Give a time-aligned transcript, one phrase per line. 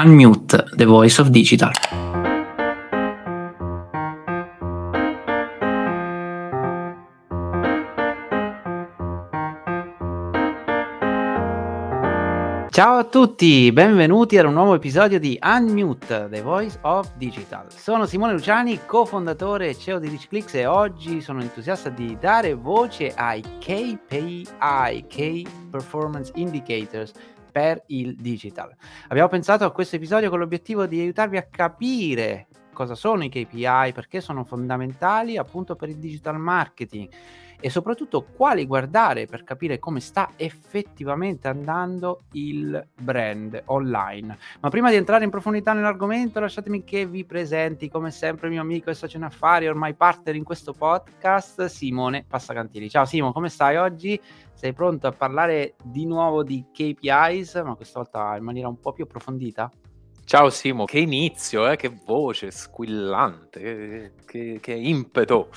[0.00, 1.72] Unmute, the voice of digital.
[12.70, 17.66] Ciao a tutti, benvenuti ad un nuovo episodio di Unmute, The Voice of Digital.
[17.72, 23.12] Sono Simone Luciani, cofondatore e CEO di RichClicks e oggi sono entusiasta di dare voce
[23.16, 27.10] ai KPI, Key Performance Indicators,
[27.58, 28.72] per il digital.
[29.08, 33.92] Abbiamo pensato a questo episodio con l'obiettivo di aiutarvi a capire cosa sono i KPI,
[33.92, 37.08] perché sono fondamentali appunto per il digital marketing
[37.60, 44.38] e soprattutto quali guardare per capire come sta effettivamente andando il brand online.
[44.60, 48.90] Ma prima di entrare in profondità nell'argomento, lasciatemi che vi presenti come sempre mio amico
[48.90, 52.88] e socio in affari, ormai partner in questo podcast, Simone Passacantini.
[52.88, 54.20] Ciao Simo, come stai oggi?
[54.52, 58.92] Sei pronto a parlare di nuovo di KPIs, ma questa volta in maniera un po'
[58.92, 59.70] più approfondita?
[60.28, 61.76] Ciao Simo, che inizio, eh?
[61.76, 65.48] che voce squillante, che, che, che, impeto.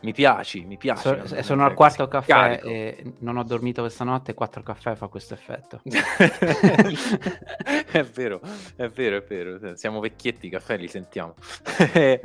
[0.00, 1.26] Mi piaci, mi piace.
[1.26, 2.68] So, sono al quarto caffè carico.
[2.68, 5.80] e non ho dormito questa notte quattro caffè fa questo effetto.
[7.90, 8.42] è vero,
[8.76, 9.74] è vero, è vero.
[9.76, 11.34] Siamo vecchietti, i caffè li sentiamo.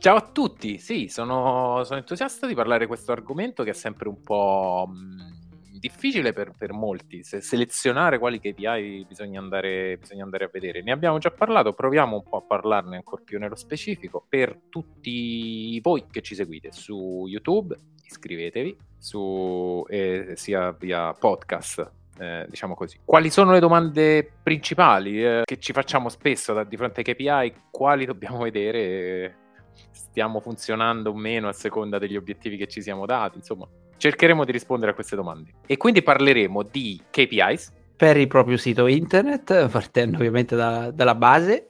[0.00, 4.08] Ciao a tutti, sì, sono, sono entusiasta di parlare di questo argomento che è sempre
[4.08, 5.37] un po' mm,
[5.78, 10.82] difficile per, per molti se selezionare quali KPI bisogna andare, bisogna andare a vedere.
[10.82, 14.24] Ne abbiamo già parlato, proviamo un po' a parlarne ancora più nello specifico.
[14.28, 22.46] Per tutti voi che ci seguite su YouTube, iscrivetevi, su, eh, sia via podcast eh,
[22.48, 22.98] diciamo così.
[23.04, 27.60] Quali sono le domande principali eh, che ci facciamo spesso da, di fronte ai KPI?
[27.70, 29.46] Quali dobbiamo vedere?
[29.90, 33.38] Stiamo funzionando o meno a seconda degli obiettivi che ci siamo dati?
[33.38, 33.68] Insomma,
[33.98, 35.50] cercheremo di rispondere a queste domande.
[35.66, 37.72] E quindi parleremo di KPIs.
[37.96, 41.68] Per il proprio sito internet, partendo ovviamente da, dalla base.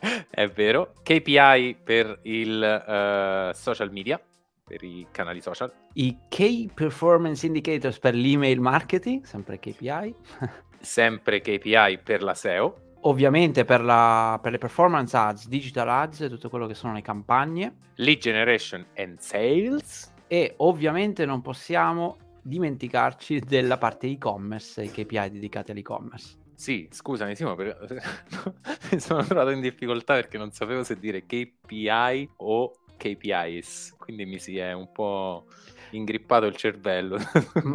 [0.28, 0.92] È vero.
[1.02, 4.20] KPI per il uh, social media,
[4.64, 5.72] per i canali social.
[5.94, 10.14] I Key Performance Indicators per l'email marketing, sempre KPI.
[10.80, 12.80] sempre KPI per la SEO.
[13.06, 17.76] Ovviamente per, la, per, le performance ads, digital ads, tutto quello che sono le campagne.
[17.96, 25.70] Lead generation and sales e ovviamente non possiamo dimenticarci della parte e-commerce e KPI dedicati
[25.70, 26.38] all'e-commerce.
[26.56, 28.02] Sì, scusami Simo, per...
[28.90, 34.40] mi sono trovato in difficoltà perché non sapevo se dire KPI o KPIs, quindi mi
[34.40, 35.46] si è un po'
[35.96, 37.18] ingrippato il cervello.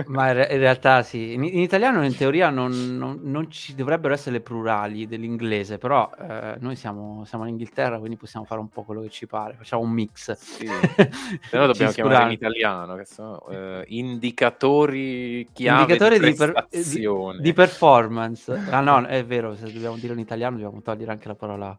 [0.07, 4.37] Ma in realtà sì, in, in italiano in teoria non, non, non, ci dovrebbero essere
[4.37, 8.83] le plurali dell'inglese, però eh, noi siamo, siamo, in Inghilterra, quindi possiamo fare un po'
[8.83, 10.31] quello che ci pare, facciamo un mix.
[10.33, 10.67] Sì.
[11.49, 17.41] Però dobbiamo chiamare in italiano, che sono eh, indicatori chiave indicatori di, di, per, di,
[17.41, 18.51] di, performance.
[18.69, 21.77] Ah no, è vero, se dobbiamo dire in italiano dobbiamo togliere anche la parola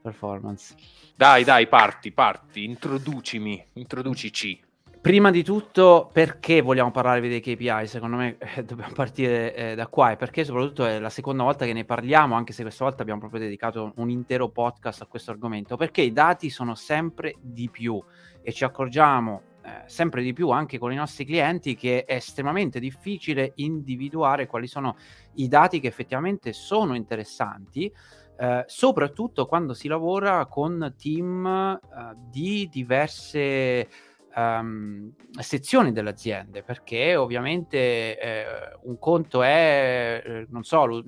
[0.00, 0.74] performance.
[1.14, 4.66] Dai, dai, parti, parti, introducimi, introducici.
[5.00, 7.86] Prima di tutto, perché vogliamo parlare dei KPI?
[7.86, 11.64] Secondo me eh, dobbiamo partire eh, da qua e perché soprattutto è la seconda volta
[11.64, 15.30] che ne parliamo, anche se questa volta abbiamo proprio dedicato un intero podcast a questo
[15.30, 18.02] argomento, perché i dati sono sempre di più
[18.42, 22.80] e ci accorgiamo eh, sempre di più anche con i nostri clienti che è estremamente
[22.80, 24.96] difficile individuare quali sono
[25.34, 27.90] i dati che effettivamente sono interessanti.
[28.40, 33.88] Eh, soprattutto quando si lavora con team eh, di diverse
[34.38, 38.44] um, sezioni delle aziende, perché ovviamente eh,
[38.82, 41.02] un conto è, eh, non so,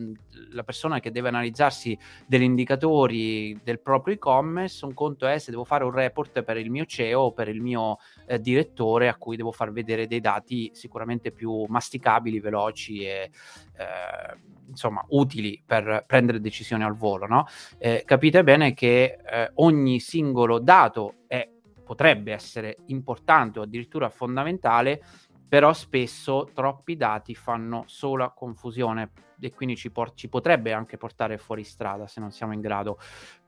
[0.51, 1.97] la persona che deve analizzarsi
[2.27, 6.71] degli indicatori del proprio e-commerce, un conto è se devo fare un report per il
[6.71, 10.71] mio CEO o per il mio eh, direttore a cui devo far vedere dei dati
[10.75, 13.31] sicuramente più masticabili, veloci e
[13.77, 17.27] eh, insomma utili per prendere decisioni al volo.
[17.27, 17.47] No?
[17.79, 19.19] Eh, capite bene che
[19.55, 21.49] ogni singolo dato è
[21.91, 25.03] potrebbe essere importante o addirittura fondamentale,
[25.49, 31.37] però spesso troppi dati fanno sola confusione e quindi ci, por- ci potrebbe anche portare
[31.37, 32.97] fuori strada se non siamo in grado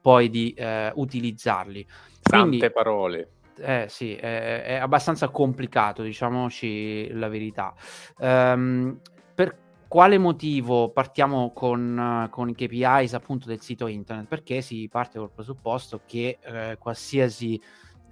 [0.01, 1.87] poi di eh, utilizzarli.
[2.21, 3.31] Quindi, Tante parole.
[3.59, 7.73] Eh sì, è, è, abbastanza complicato, diciamoci la verità.
[8.19, 8.99] Um,
[9.37, 9.57] per
[9.87, 14.27] quale motivo partiamo con, con, i KPIs appunto del sito internet?
[14.27, 17.61] Perché si parte col presupposto che eh, qualsiasi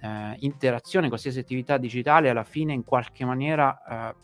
[0.01, 4.15] eh, interazione, qualsiasi attività digitale alla fine in qualche maniera eh,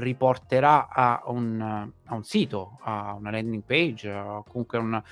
[0.00, 5.02] riporterà a un, a un, sito, a una landing page, o comunque un,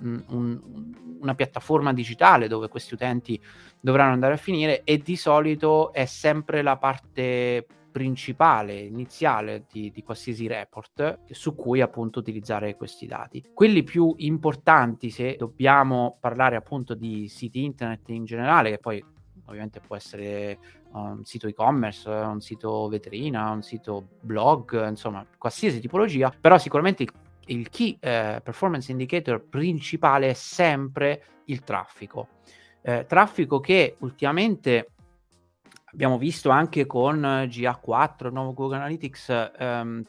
[0.00, 3.40] un, un, una piattaforma digitale dove questi utenti
[3.80, 10.02] dovranno andare a finire e di solito è sempre la parte principale, iniziale di, di,
[10.02, 13.44] qualsiasi report su cui appunto utilizzare questi dati.
[13.52, 19.04] Quelli più importanti, se dobbiamo parlare appunto di siti internet in generale, che poi
[19.48, 20.58] ovviamente può essere
[20.92, 27.12] un sito e-commerce, un sito vetrina, un sito blog, insomma, qualsiasi tipologia, però sicuramente il,
[27.46, 32.28] il key eh, performance indicator principale è sempre il traffico.
[32.82, 34.92] Eh, traffico che ultimamente
[35.92, 40.04] abbiamo visto anche con GA4, il nuovo Google Analytics, ehm,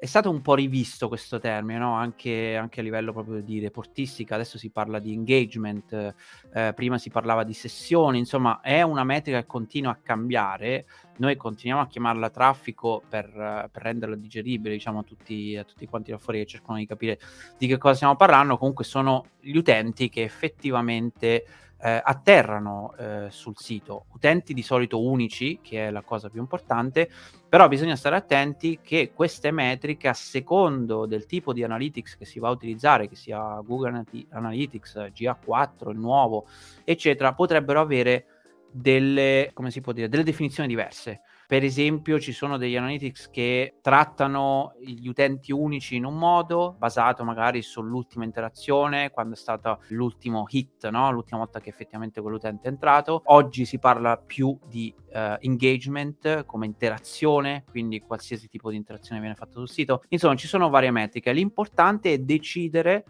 [0.00, 1.92] è stato un po' rivisto questo termine, no?
[1.92, 6.14] anche, anche, a livello proprio di reportistica, adesso si parla di engagement,
[6.54, 10.86] eh, prima si parlava di sessioni, insomma è una metrica che continua a cambiare,
[11.18, 16.12] noi continuiamo a chiamarla traffico per, per renderla digeribile diciamo, a, tutti, a tutti quanti
[16.12, 17.20] là fuori che cercano di capire
[17.58, 21.44] di che cosa stiamo parlando, comunque sono gli utenti che effettivamente
[21.82, 24.06] eh, atterrano eh, sul sito.
[24.12, 27.10] Utenti di solito unici, che è la cosa più importante,
[27.48, 32.38] però bisogna stare attenti che queste metriche, a secondo del tipo di analytics che si
[32.38, 36.46] va a utilizzare, che sia Google Analytics, GA4, il nuovo,
[36.84, 38.26] eccetera, potrebbero avere
[38.70, 41.22] delle, come si può dire, delle definizioni diverse.
[41.50, 47.24] Per esempio, ci sono degli analytics che trattano gli utenti unici in un modo, basato
[47.24, 51.10] magari sull'ultima interazione, quando è stato l'ultimo hit, no?
[51.10, 53.22] l'ultima volta che effettivamente quell'utente è entrato.
[53.24, 59.34] Oggi si parla più di uh, engagement come interazione, quindi qualsiasi tipo di interazione viene
[59.34, 60.04] fatta sul sito.
[60.10, 61.32] Insomma, ci sono varie metriche.
[61.32, 63.04] L'importante è decidere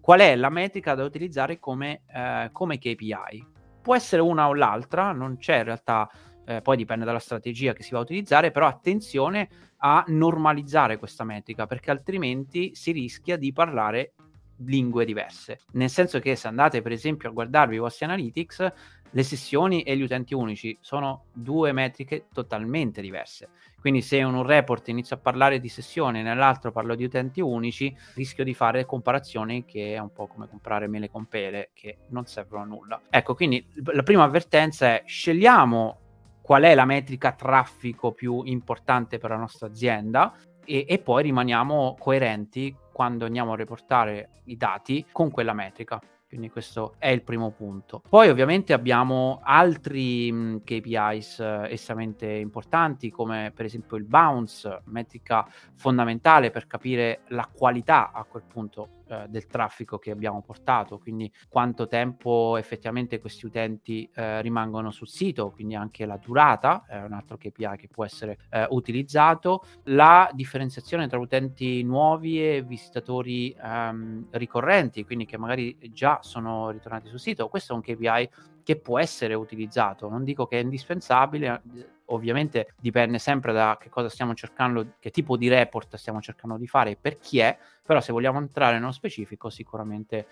[0.00, 3.52] qual è la metrica da utilizzare come, uh, come KPI.
[3.80, 6.10] Può essere una o l'altra, non c'è in realtà
[6.44, 9.48] eh, poi dipende dalla strategia che si va a utilizzare, però attenzione
[9.78, 14.12] a normalizzare questa metrica perché altrimenti si rischia di parlare
[14.58, 15.60] lingue diverse.
[15.72, 18.72] Nel senso che se andate per esempio a guardarvi i vostri analytics,
[19.10, 23.48] le sessioni e gli utenti unici sono due metriche totalmente diverse.
[23.80, 27.40] Quindi se in un report inizio a parlare di sessioni e nell'altro parlo di utenti
[27.40, 31.98] unici, rischio di fare comparazioni che è un po' come comprare mele con pele che
[32.08, 33.02] non servono a nulla.
[33.08, 35.98] Ecco, quindi la prima avvertenza è scegliamo
[36.44, 41.96] qual è la metrica traffico più importante per la nostra azienda e, e poi rimaniamo
[41.98, 45.98] coerenti quando andiamo a riportare i dati con quella metrica.
[46.28, 48.02] Quindi questo è il primo punto.
[48.06, 55.48] Poi ovviamente abbiamo altri mh, KPIs eh, estremamente importanti come per esempio il bounce, metrica
[55.76, 61.30] fondamentale per capire la qualità a quel punto eh, del traffico che abbiamo portato, quindi
[61.48, 67.12] quanto tempo effettivamente questi utenti eh, rimangono sul sito, quindi anche la durata è un
[67.12, 74.28] altro KPI che può essere eh, utilizzato, la differenziazione tra utenti nuovi e visitatori ehm,
[74.30, 78.30] ricorrenti, quindi che magari già sono ritornati sul sito, questo è un KPI
[78.64, 81.62] che può essere utilizzato, non dico che è indispensabile,
[82.06, 86.66] ovviamente dipende sempre da che cosa stiamo cercando, che tipo di report stiamo cercando di
[86.66, 90.26] fare e per chi è, però se vogliamo entrare nello specifico sicuramente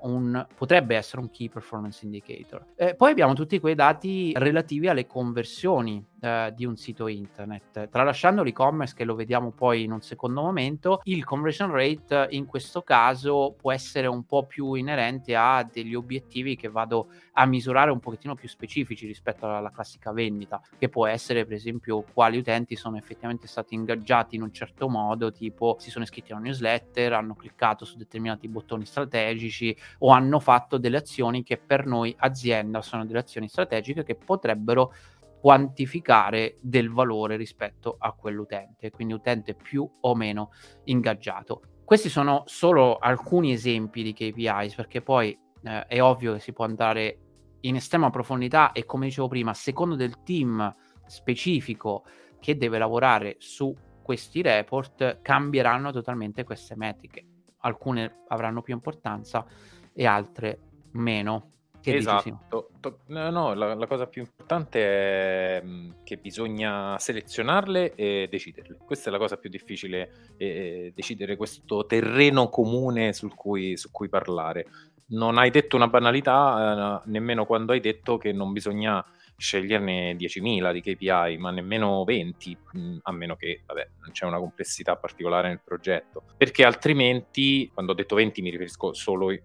[0.00, 2.64] un, potrebbe essere un key performance indicator.
[2.74, 7.88] Eh, poi abbiamo tutti quei dati relativi alle conversioni eh, di un sito internet.
[7.88, 12.82] Tralasciando l'e-commerce, che lo vediamo poi in un secondo momento, il conversion rate in questo
[12.82, 18.00] caso può essere un po' più inerente a degli obiettivi che vado a misurare un
[18.00, 22.96] pochettino più specifici rispetto alla classica vendita, che può essere per esempio quali utenti sono
[22.96, 27.34] effettivamente stati ingaggiati in un certo modo, tipo si sono iscritti a una newsletter, hanno
[27.34, 33.06] cliccato su determinati bottoni strategici o hanno fatto delle azioni che per noi azienda sono
[33.06, 34.92] delle azioni strategiche che potrebbero
[35.40, 40.50] quantificare del valore rispetto a quell'utente, quindi utente più o meno
[40.84, 41.62] ingaggiato.
[41.84, 46.64] Questi sono solo alcuni esempi di KPIs perché poi eh, è ovvio che si può
[46.64, 47.18] andare
[47.60, 50.74] in estrema profondità e come dicevo prima, a secondo del team
[51.06, 52.04] specifico
[52.38, 57.24] che deve lavorare su questi report, cambieranno totalmente queste metriche.
[57.60, 59.44] Alcune avranno più importanza
[59.92, 60.60] e altre
[60.92, 61.52] meno.
[61.80, 62.70] Che esatto,
[63.06, 68.76] no, no la, la, cosa più importante è mm, che bisogna selezionarle e deciderle.
[68.84, 74.66] Questa è la cosa più difficile, eh, decidere questo terreno comune cui, su cui parlare.
[75.06, 79.04] Non hai detto una banalità, eh, nemmeno quando hai detto che non bisogna
[79.40, 84.38] sceglierne 10.000 di KPI, ma nemmeno 20, mm, a meno che vabbè, non c'è una
[84.38, 86.22] complessità particolare nel progetto.
[86.36, 89.40] Perché altrimenti, quando ho detto 20 mi riferisco solo eh,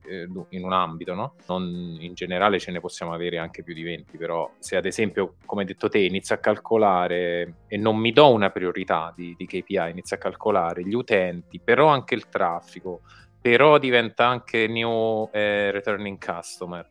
[0.50, 1.36] in un ambito, no?
[1.48, 5.36] Non, in generale ce ne possiamo avere anche più di 20, però se ad esempio,
[5.46, 9.46] come hai detto te, inizio a calcolare e non mi do una priorità di, di
[9.46, 13.02] KPI, inizio a calcolare gli utenti, però anche il traffico,
[13.42, 16.86] però diventa anche new eh, returning customer,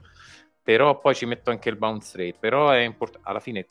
[0.65, 3.67] però poi ci metto anche il bounce rate, però è importante, alla fine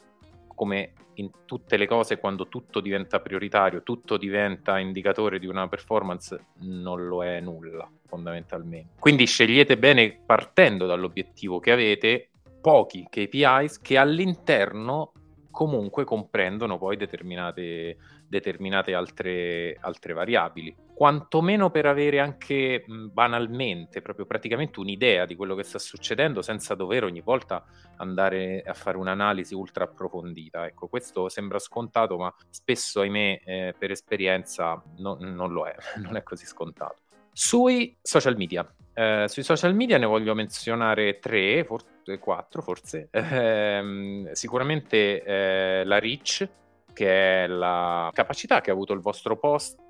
[0.55, 6.45] come in tutte le cose quando tutto diventa prioritario, tutto diventa indicatore di una performance,
[6.59, 8.93] non lo è nulla fondamentalmente.
[8.99, 12.29] Quindi scegliete bene partendo dall'obiettivo che avete
[12.61, 15.11] pochi KPIs che all'interno
[15.51, 17.97] comunque comprendono poi determinate,
[18.27, 20.75] determinate altre, altre variabili.
[20.93, 26.75] Quantomeno per avere anche mh, banalmente, proprio praticamente un'idea di quello che sta succedendo senza
[26.75, 27.63] dover ogni volta
[27.97, 30.65] andare a fare un'analisi ultra approfondita.
[30.65, 36.15] Ecco, questo sembra scontato, ma spesso, ahimè, eh, per esperienza no, non lo è, non
[36.15, 36.97] è così scontato.
[37.31, 38.71] Sui social media.
[38.93, 43.09] Eh, sui social media ne voglio menzionare tre, forse quattro, forse.
[43.11, 46.47] Eh, sicuramente la reach,
[46.93, 49.81] che è la capacità che ha avuto il vostro post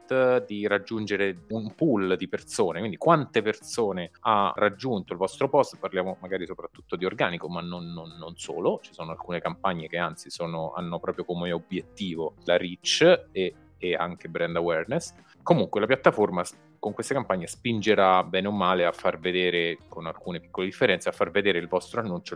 [0.46, 6.18] di raggiungere un pool di persone, quindi quante persone ha raggiunto il vostro post, parliamo
[6.20, 10.30] magari soprattutto di organico, ma non, non, non solo, ci sono alcune campagne che anzi
[10.30, 15.14] sono, hanno proprio come obiettivo la reach e, e anche brand awareness.
[15.42, 16.44] Comunque la piattaforma
[16.80, 21.14] con queste campagne spingerà bene o male a far vedere, con alcune piccole differenze, a
[21.14, 22.36] far vedere il vostro annuncio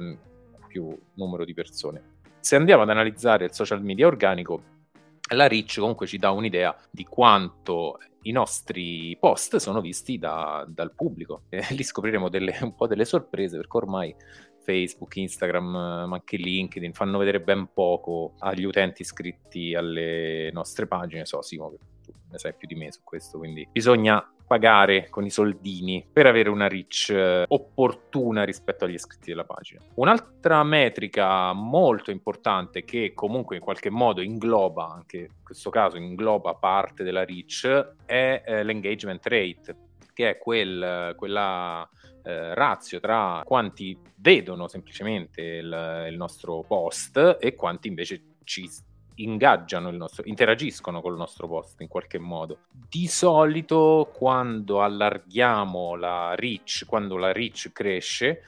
[0.68, 2.17] più numero di persone.
[2.48, 4.64] Se andiamo ad analizzare il social media organico,
[5.34, 10.94] la Reach comunque ci dà un'idea di quanto i nostri post sono visti da, dal
[10.96, 11.42] pubblico.
[11.52, 14.16] E lì scopriremo delle, un po' delle sorprese perché ormai
[14.64, 15.66] Facebook, Instagram,
[16.08, 21.26] ma anche LinkedIn fanno vedere ben poco agli utenti iscritti alle nostre pagine.
[21.26, 25.26] So, Simo, che tu ne sai più di me su questo, quindi bisogna pagare con
[25.26, 29.82] i soldini per avere una reach eh, opportuna rispetto agli iscritti della pagina.
[29.96, 36.54] Un'altra metrica molto importante che comunque in qualche modo ingloba, anche in questo caso ingloba
[36.54, 39.76] parte della reach, è eh, l'engagement rate,
[40.14, 41.88] che è quel, quella
[42.24, 48.70] eh, razio tra quanti vedono semplicemente il, il nostro post e quanti invece ci
[49.18, 52.60] ingaggiano il nostro, interagiscono col nostro post in qualche modo.
[52.72, 58.44] Di solito quando allarghiamo la reach, quando la reach cresce,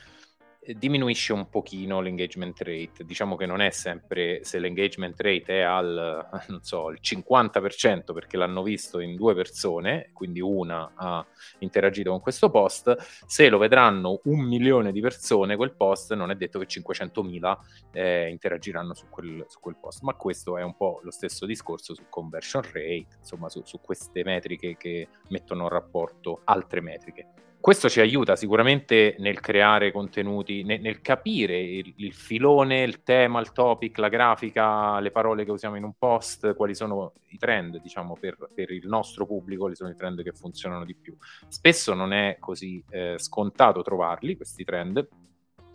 [0.62, 3.06] diminuisce un pochino l'engagement rate.
[3.06, 6.28] Diciamo che non è sempre se l'engagement rate è al
[6.62, 11.26] so, il 50% perché l'hanno visto in due persone, quindi una ha
[11.60, 16.36] interagito con questo post, se lo vedranno un milione di persone quel post non è
[16.36, 17.58] detto che 500.000
[17.94, 21.94] eh, interagiranno su quel, su quel, post, ma questo è un po' lo stesso discorso
[21.94, 27.49] su conversion rate, insomma su, su queste metriche che mettono in rapporto altre metriche.
[27.62, 33.42] Questo ci aiuta sicuramente nel creare contenuti, nel, nel capire il, il, filone, il tema,
[33.42, 37.82] il topic, la grafica, le parole che usiamo in un post, quali sono i trend,
[37.82, 41.18] diciamo, per, per il nostro pubblico, quali sono i trend che funzionano di più.
[41.50, 45.06] Spesso non è così eh, scontato trovarli, questi trend,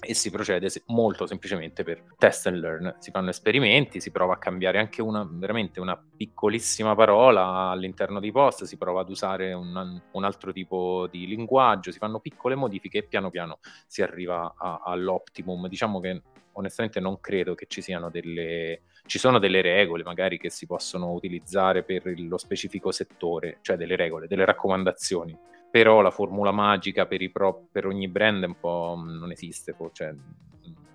[0.04, 2.96] e si procede molto semplicemente per test and learn.
[2.98, 8.32] Si fanno esperimenti, si prova a cambiare anche una, veramente una piccolissima parola all'interno dei
[8.32, 12.98] post, si prova ad usare un, un altro tipo di linguaggio, si fanno piccole modifiche
[12.98, 15.68] e piano piano si arriva a, all'optimum.
[15.68, 20.48] Diciamo che onestamente non credo che ci siano delle ci sono delle regole magari che
[20.48, 25.36] si possono utilizzare per lo specifico settore, cioè delle regole, delle raccomandazioni
[25.74, 30.14] però la formula magica per, pro, per ogni brand un po' non esiste, cioè,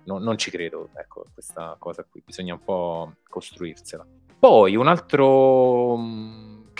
[0.04, 4.06] no, non ci credo, ecco, questa cosa qui, bisogna un po' costruirsela.
[4.38, 5.96] Poi un altro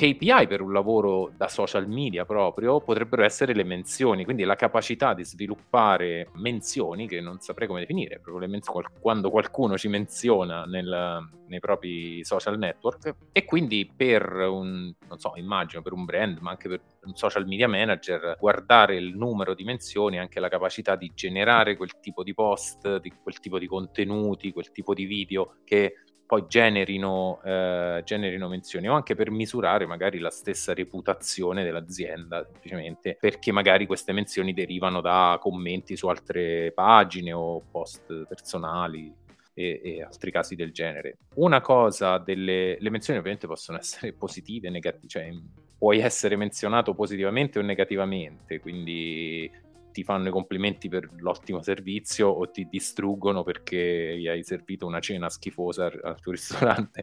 [0.00, 5.12] KPI per un lavoro da social media proprio potrebbero essere le menzioni, quindi la capacità
[5.12, 11.60] di sviluppare menzioni che non saprei come definire, menzioni, quando qualcuno ci menziona nel, nei
[11.60, 13.14] propri social network.
[13.30, 17.46] E quindi per un, non so, immagino per un brand, ma anche per un social
[17.46, 22.32] media manager, guardare il numero di menzioni, anche la capacità di generare quel tipo di
[22.32, 25.92] post, di quel tipo di contenuti, quel tipo di video che
[26.30, 33.16] poi generino, eh, generino, menzioni o anche per misurare magari la stessa reputazione dell'azienda, semplicemente
[33.18, 39.12] perché magari queste menzioni derivano da commenti su altre pagine o post personali
[39.52, 41.16] e, e altri casi del genere.
[41.34, 45.28] Una cosa delle le menzioni ovviamente possono essere positive negative, cioè
[45.76, 49.50] puoi essere menzionato positivamente o negativamente, quindi
[49.90, 55.00] ti fanno i complimenti per l'ottimo servizio o ti distruggono perché gli hai servito una
[55.00, 57.02] cena schifosa al tuo ristorante.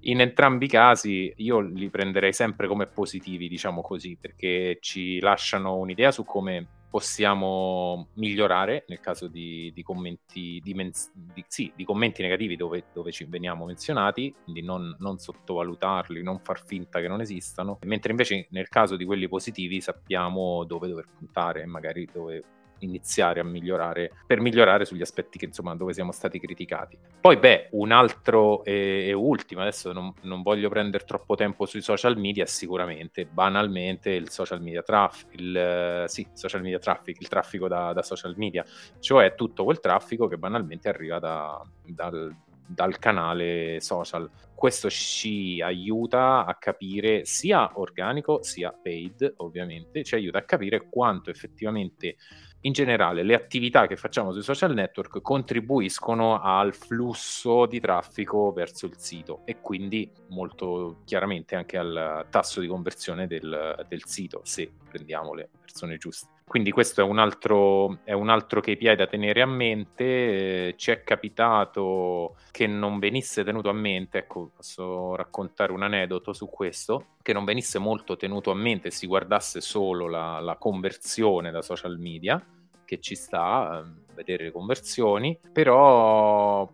[0.00, 5.76] In entrambi i casi io li prenderei sempre come positivi, diciamo così, perché ci lasciano
[5.76, 11.84] un'idea su come possiamo migliorare nel caso di, di commenti, di, men- di, sì, di
[11.84, 17.08] commenti negativi dove, dove, ci veniamo menzionati, quindi non, non, sottovalutarli, non far finta che
[17.08, 22.08] non esistano, mentre invece nel caso di quelli positivi sappiamo dove dover puntare e magari
[22.12, 22.44] dove
[22.84, 26.98] iniziare a migliorare per migliorare sugli aspetti che insomma dove siamo stati criticati.
[27.20, 31.80] Poi beh, un altro e, e ultimo, adesso non, non, voglio prendere troppo tempo sui
[31.80, 37.68] social media, sicuramente, banalmente il social media traffic, il, sì, social media traffic, il traffico
[37.68, 38.64] da, da, social media,
[39.00, 42.34] cioè tutto quel traffico che banalmente arriva da, dal,
[42.66, 44.30] dal canale social.
[44.54, 51.30] Questo ci aiuta a capire sia organico sia paid, ovviamente, ci aiuta a capire quanto
[51.30, 52.16] effettivamente
[52.64, 58.86] in generale le attività che facciamo sui social network contribuiscono al flusso di traffico verso
[58.86, 64.70] il sito e quindi molto chiaramente anche al tasso di conversione del, del sito se
[64.90, 66.33] prendiamo le persone giuste.
[66.46, 70.74] Quindi questo è un, altro, è un altro KPI da tenere a mente.
[70.76, 76.48] ci è capitato che non venisse tenuto a mente, ecco, posso raccontare un aneddoto su
[76.48, 81.62] questo, che non venisse molto tenuto a mente si guardasse solo la, la conversione da
[81.62, 82.40] social media,
[82.84, 86.70] che ci sta, eh, vedere le conversioni, però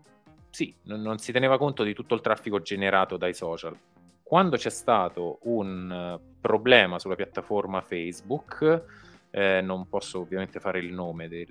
[0.51, 3.77] sì, non, non si teneva conto di tutto il traffico generato dai social.
[4.23, 11.29] Quando c'è stato un problema sulla piattaforma Facebook, eh, non posso ovviamente fare il nome
[11.29, 11.47] di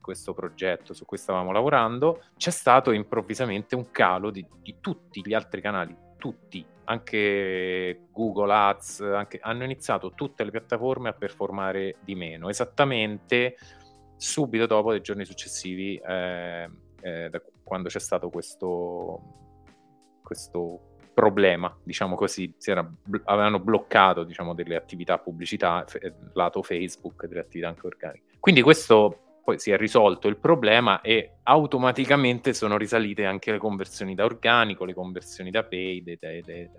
[0.00, 5.32] questo progetto su cui stavamo lavorando, c'è stato improvvisamente un calo di, di tutti gli
[5.32, 12.14] altri canali, tutti, anche Google Ads, anche, hanno iniziato tutte le piattaforme a performare di
[12.14, 13.56] meno, esattamente
[14.16, 16.68] subito dopo dei giorni successivi, eh,
[17.00, 19.20] eh, da quando c'è stato questo,
[20.22, 22.88] questo problema, diciamo così, era,
[23.24, 25.98] avevano bloccato diciamo, delle attività pubblicità f-
[26.32, 28.38] lato Facebook, delle attività anche organiche.
[28.38, 34.14] Quindi questo poi si è risolto il problema e automaticamente sono risalite anche le conversioni
[34.14, 36.28] da organico, le conversioni da paid, da,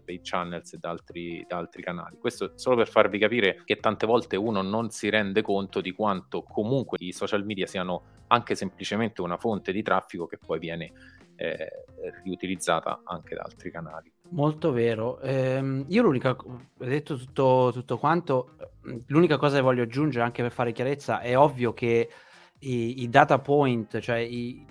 [0.04, 2.18] paid channels e da altri, da altri, canali.
[2.18, 6.44] Questo solo per farvi capire che tante volte uno non si rende conto di quanto
[6.44, 10.94] comunque i social media siano anche semplicemente una fonte di traffico che poi viene
[11.36, 11.68] eh,
[12.24, 14.12] riutilizzata anche da altri canali.
[14.34, 15.20] Molto vero.
[15.22, 18.56] Eh, io l'unica, ho detto tutto, tutto quanto,
[19.08, 22.10] l'unica cosa che voglio aggiungere anche per fare chiarezza, è ovvio che
[22.60, 24.66] i, i data point, cioè i,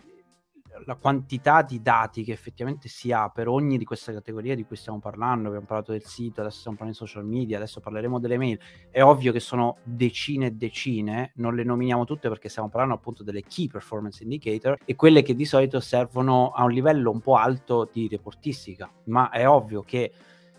[0.87, 4.77] la quantità di dati che effettivamente si ha per ogni di queste categorie di cui
[4.77, 8.39] stiamo parlando, abbiamo parlato del sito, adesso stiamo parlando di social media, adesso parleremo delle
[8.39, 8.59] mail,
[8.91, 13.23] è ovvio che sono decine e decine, non le nominiamo tutte perché stiamo parlando appunto
[13.23, 17.37] delle key performance indicator e quelle che di solito servono a un livello un po'
[17.37, 20.13] alto di reportistica, ma è ovvio che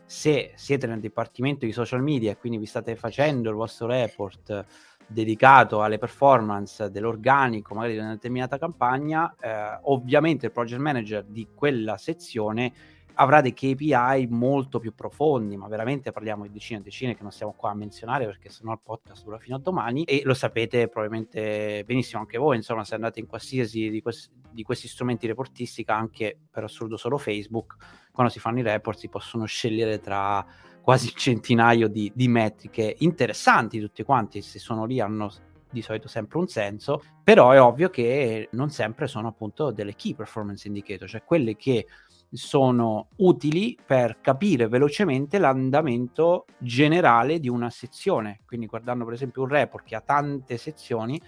[0.06, 4.66] se siete nel dipartimento di social media e quindi vi state facendo il vostro report
[5.14, 11.48] dedicato alle performance dell'organico, magari di una determinata campagna, eh, ovviamente il project manager di
[11.56, 12.74] quella sezione
[13.16, 17.32] avrà dei KPI molto più profondi, ma veramente parliamo di decine e decine che non
[17.32, 20.88] stiamo qua a menzionare perché sennò il podcast dura fino a domani e lo sapete
[20.88, 25.96] probabilmente benissimo anche voi, insomma se andate in qualsiasi di, questi, di questi strumenti reportistica,
[25.96, 27.76] anche per assurdo solo Facebook,
[28.12, 30.44] quando si fanno i report si possono scegliere tra
[30.84, 35.32] quasi un centinaio di, di metriche interessanti tutti quanti, se sono lì hanno
[35.72, 40.14] di solito sempre un senso, però è ovvio che non sempre sono appunto delle key
[40.14, 41.88] performance indicator, cioè quelle che
[42.30, 48.42] sono utili per capire velocemente l'andamento generale di una sezione.
[48.46, 51.20] Quindi guardando per esempio un report che ha tante sezioni,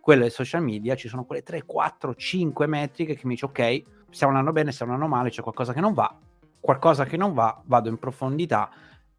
[0.00, 4.32] quelle social media ci sono quelle 3, 4, 5 metriche che mi dice ok, stiamo
[4.32, 6.16] andando bene, stiamo andando male, c'è qualcosa che non va,
[6.60, 8.70] qualcosa che non va, vado in profondità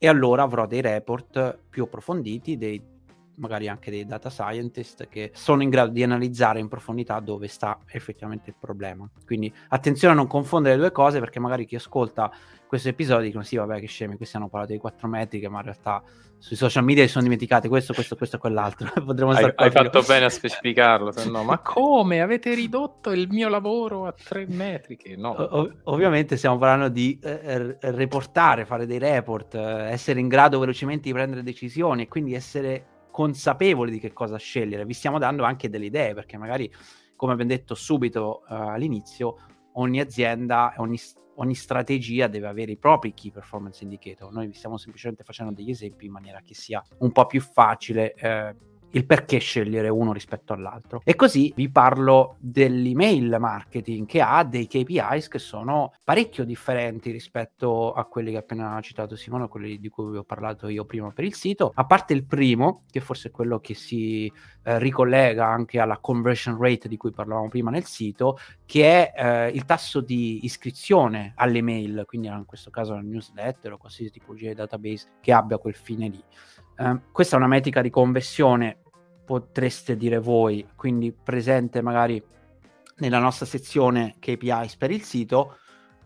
[0.03, 2.81] e allora avrò dei report più approfonditi, dei,
[3.35, 7.77] magari anche dei data scientist che sono in grado di analizzare in profondità dove sta
[7.85, 9.07] effettivamente il problema.
[9.23, 12.31] Quindi attenzione a non confondere le due cose perché magari chi ascolta
[12.71, 15.65] questo episodio dicono sì vabbè che scemi, questi hanno parlato di quattro metriche ma in
[15.65, 16.01] realtà
[16.37, 18.89] sui social media si sono dimenticati questo, questo, questo e quell'altro.
[19.05, 24.05] Potremmo hai, hai fatto bene a specificarlo, no, ma come avete ridotto il mio lavoro
[24.05, 25.17] a tre metriche?
[25.17, 25.31] No.
[25.31, 31.09] Ov- ovviamente stiamo parlando di eh, reportare, fare dei report, eh, essere in grado velocemente
[31.09, 34.85] di prendere decisioni e quindi essere consapevoli di che cosa scegliere.
[34.85, 36.73] Vi stiamo dando anche delle idee perché magari,
[37.17, 39.35] come abbiamo detto subito uh, all'inizio,
[39.73, 40.97] ogni azienda, ogni
[41.35, 44.31] ogni strategia deve avere i propri key performance indicator.
[44.31, 48.13] Noi vi stiamo semplicemente facendo degli esempi in maniera che sia un po' più facile
[48.13, 48.55] eh,
[48.91, 51.01] il perché scegliere uno rispetto all'altro.
[51.03, 57.93] E così vi parlo dell'email marketing che ha dei KPIs che sono parecchio differenti rispetto
[57.93, 61.11] a quelli che ha appena citato Simone, quelli di cui vi ho parlato io prima
[61.11, 64.31] per il sito, a parte il primo, che forse è quello che si
[64.63, 69.49] eh, ricollega anche alla conversion rate di cui parlavamo prima nel sito, che è eh,
[69.49, 74.49] il tasso di iscrizione alle mail, quindi in questo caso la newsletter o qualsiasi tipologia
[74.49, 76.23] di database che abbia quel fine lì.
[76.81, 78.79] Uh, questa è una metrica di conversione,
[79.23, 82.19] potreste dire voi, quindi presente magari
[82.97, 85.57] nella nostra sezione KPIs per il sito,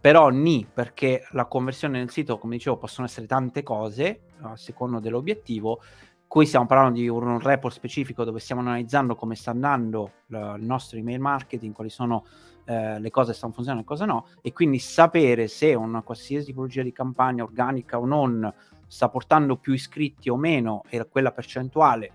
[0.02, 5.00] però ni perché la conversione nel sito, come dicevo, possono essere tante cose a secondo
[5.00, 5.80] dell'obiettivo.
[6.28, 10.98] Qui stiamo parlando di un report specifico dove stiamo analizzando come sta andando il nostro
[10.98, 12.26] email marketing, quali sono
[12.66, 16.48] eh, le cose che stanno funzionando e cosa no, e quindi sapere se una qualsiasi
[16.48, 18.54] tipologia di campagna organica o non
[18.88, 22.12] sta portando più iscritti o meno e quella percentuale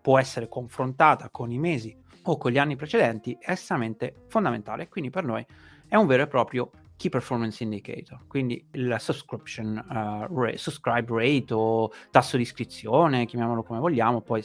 [0.00, 4.88] può essere confrontata con i mesi o con gli anni precedenti è estremamente fondamentale.
[4.88, 5.44] Quindi per noi
[5.86, 11.54] è un vero e proprio Key Performance Indicator, quindi il subscription uh, rate, subscribe rate
[11.54, 14.44] o tasso di iscrizione, chiamiamolo come vogliamo, poi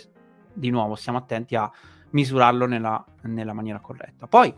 [0.54, 1.70] di nuovo stiamo attenti a
[2.12, 4.28] misurarlo nella, nella maniera corretta.
[4.28, 4.54] Poi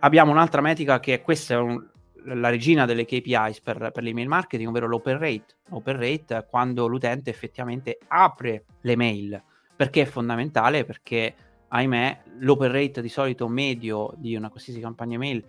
[0.00, 1.82] abbiamo un'altra metrica che questa è un,
[2.24, 5.56] la regina delle KPIs per, per l'email marketing, ovvero l'open rate.
[5.70, 9.42] Open rate quando l'utente effettivamente apre le mail.
[9.76, 10.84] Perché è fondamentale?
[10.84, 11.34] Perché,
[11.68, 15.44] ahimè, l'open rate di solito medio di una qualsiasi campagna mail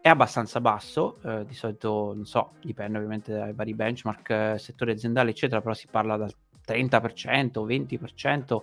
[0.00, 4.92] è abbastanza basso, eh, di solito, non so, dipende ovviamente dai vari benchmark, eh, settore
[4.92, 6.32] aziendale, eccetera, però si parla dal
[6.64, 8.58] 30%, 20%,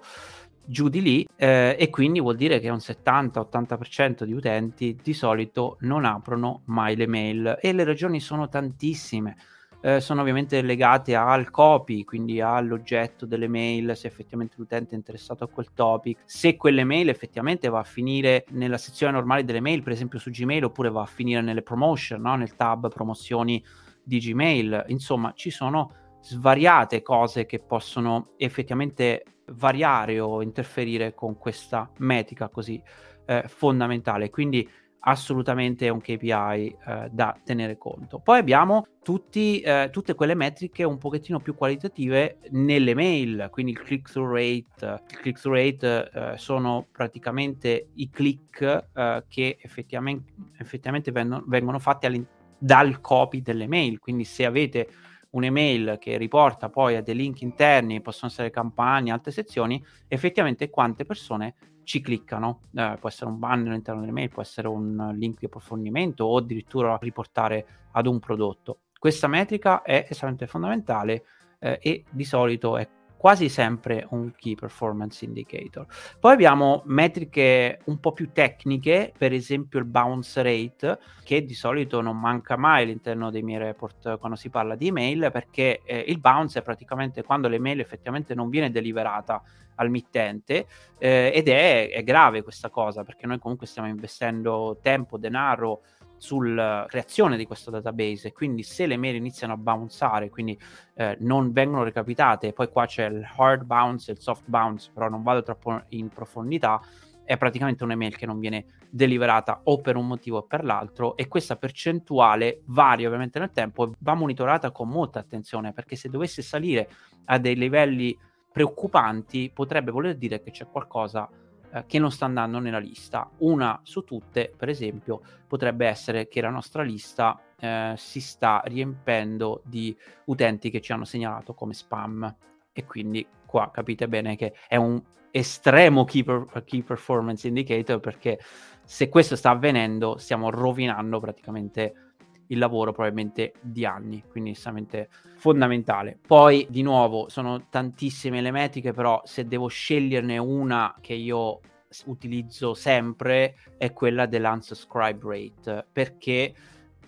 [0.65, 5.77] giù di lì eh, e quindi vuol dire che un 70-80% di utenti di solito
[5.81, 9.35] non aprono mai le mail e le ragioni sono tantissime.
[9.81, 15.43] Eh, sono ovviamente legate al copy, quindi all'oggetto delle mail, se effettivamente l'utente è interessato
[15.43, 19.83] a quel topic, se quelle mail effettivamente va a finire nella sezione normale delle mail,
[19.83, 22.35] per esempio su Gmail, oppure va a finire nelle promotion, no?
[22.35, 23.63] nel tab promozioni
[24.03, 24.85] di Gmail.
[24.87, 32.81] Insomma, ci sono svariate cose che possono effettivamente variare o interferire con questa metrica così
[33.25, 34.29] eh, fondamentale.
[34.29, 34.67] Quindi
[35.07, 38.19] assolutamente è un KPI eh, da tenere conto.
[38.19, 43.79] Poi abbiamo tutti, eh, tutte quelle metriche un pochettino più qualitative nelle mail, quindi il
[43.79, 45.03] click-through rate.
[45.09, 48.61] Il click-through rate eh, sono praticamente i click
[48.93, 52.25] eh, che effettivamente, effettivamente vengono, vengono fatti
[52.57, 54.89] dal copy delle mail, quindi se avete
[55.35, 61.05] un'email che riporta poi a dei link interni, possono essere campagne, altre sezioni, effettivamente quante
[61.05, 62.61] persone ci cliccano.
[62.73, 66.97] Eh, può essere un banner all'interno dell'email, può essere un link di approfondimento o addirittura
[67.01, 68.79] riportare ad un prodotto.
[68.97, 71.25] Questa metrica è estremamente fondamentale
[71.59, 72.87] eh, e di solito è
[73.25, 75.87] quasi sempre un key performance indicator.
[76.19, 82.01] Poi abbiamo metriche un po' più tecniche, per esempio il bounce rate, che di solito
[82.01, 86.19] non manca mai all'interno dei miei report quando si parla di email, perché eh, il
[86.19, 89.41] bounce è praticamente quando l'email effettivamente non viene deliberata
[89.77, 90.67] al mittente
[90.99, 95.81] eh, ed è, è grave questa cosa perché noi comunque stiamo investendo tempo, denaro,
[96.17, 98.31] sulla creazione di questo database.
[98.31, 100.59] Quindi se le mail iniziano a bounceare, quindi
[100.95, 105.09] eh, non vengono recapitate, poi qua c'è il hard bounce e il soft bounce, però
[105.09, 106.81] non vado troppo in profondità,
[107.23, 111.17] è praticamente un'email che non viene deliberata o per un motivo o per l'altro.
[111.17, 116.09] E questa percentuale varia ovviamente nel tempo e va monitorata con molta attenzione perché se
[116.09, 116.89] dovesse salire
[117.25, 118.17] a dei livelli
[118.51, 121.29] preoccupanti potrebbe voler dire che c'è qualcosa
[121.75, 123.29] eh, che non sta andando nella lista.
[123.39, 129.61] Una su tutte, per esempio, potrebbe essere che la nostra lista eh, si sta riempendo
[129.65, 132.33] di utenti che ci hanno segnalato come spam
[132.71, 138.39] e quindi qua capite bene che è un estremo key, per, key performance indicator perché
[138.85, 142.04] se questo sta avvenendo stiamo rovinando praticamente
[142.47, 146.17] il lavoro probabilmente di anni, quindi estremamente fondamentale.
[146.25, 151.59] Poi di nuovo sono tantissime le metriche, però se devo sceglierne una che io
[152.05, 156.53] utilizzo sempre è quella dell'unsubscribe rate, perché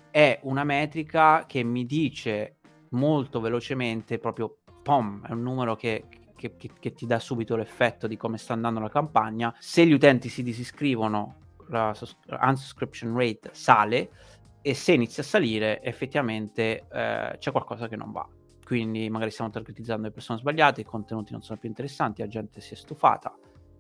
[0.09, 2.55] è una metrica che mi dice
[2.89, 8.07] molto velocemente proprio pom, è un numero che, che, che, che, ti dà subito l'effetto
[8.07, 9.53] di come sta andando la campagna.
[9.59, 11.35] Se gli utenti si disiscrivono,
[11.69, 11.93] la
[12.41, 14.09] unsubscription rate sale
[14.67, 18.27] e se inizia a salire effettivamente eh, c'è qualcosa che non va.
[18.65, 22.59] Quindi magari stiamo targetizzando le persone sbagliate, i contenuti non sono più interessanti, la gente
[22.59, 23.33] si è stufata,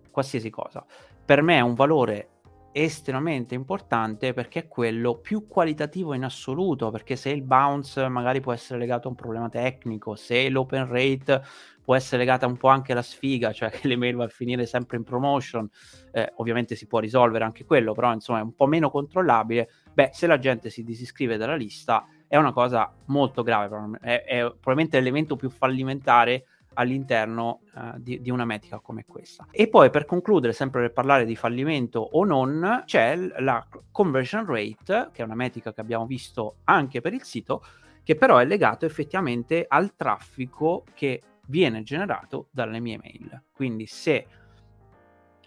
[0.09, 0.85] qualsiasi cosa.
[1.25, 2.29] Per me è un valore
[2.71, 8.53] estremamente importante perché è quello più qualitativo in assoluto, perché se il bounce magari può
[8.53, 11.41] essere legato a un problema tecnico, se l'open rate
[11.83, 14.95] può essere legata un po' anche alla sfiga, cioè che l'email va a finire sempre
[14.95, 15.69] in promotion,
[16.13, 20.11] eh, ovviamente si può risolvere anche quello, però insomma è un po' meno controllabile, beh
[20.13, 24.97] se la gente si disiscrive dalla lista è una cosa molto grave, è, è probabilmente
[24.97, 29.47] l'elemento più fallimentare all'interno uh, di, di, una metrica come questa.
[29.49, 35.09] E poi per concludere, sempre per parlare di fallimento o non, c'è la conversion rate,
[35.11, 37.63] che è una metrica che abbiamo visto anche per il sito,
[38.03, 43.41] che però è legato effettivamente al traffico che viene generato dalle mie mail.
[43.51, 44.27] Quindi se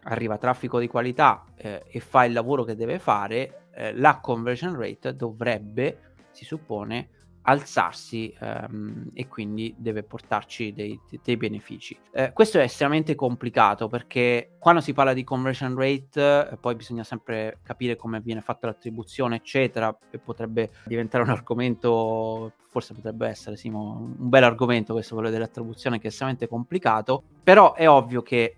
[0.04, 4.78] arriva traffico di qualità eh, e fa il lavoro che deve fare, eh, la conversion
[4.78, 7.08] rate dovrebbe, si suppone,
[7.42, 11.98] alzarsi ehm, e quindi deve portarci dei, dei benefici.
[12.12, 17.02] Eh, questo è estremamente complicato perché quando si parla di conversion rate eh, poi bisogna
[17.02, 23.56] sempre capire come viene fatta l'attribuzione eccetera e potrebbe diventare un argomento forse potrebbe essere
[23.56, 28.56] Simo, un bel argomento questo quello dell'attribuzione che è estremamente complicato però è ovvio che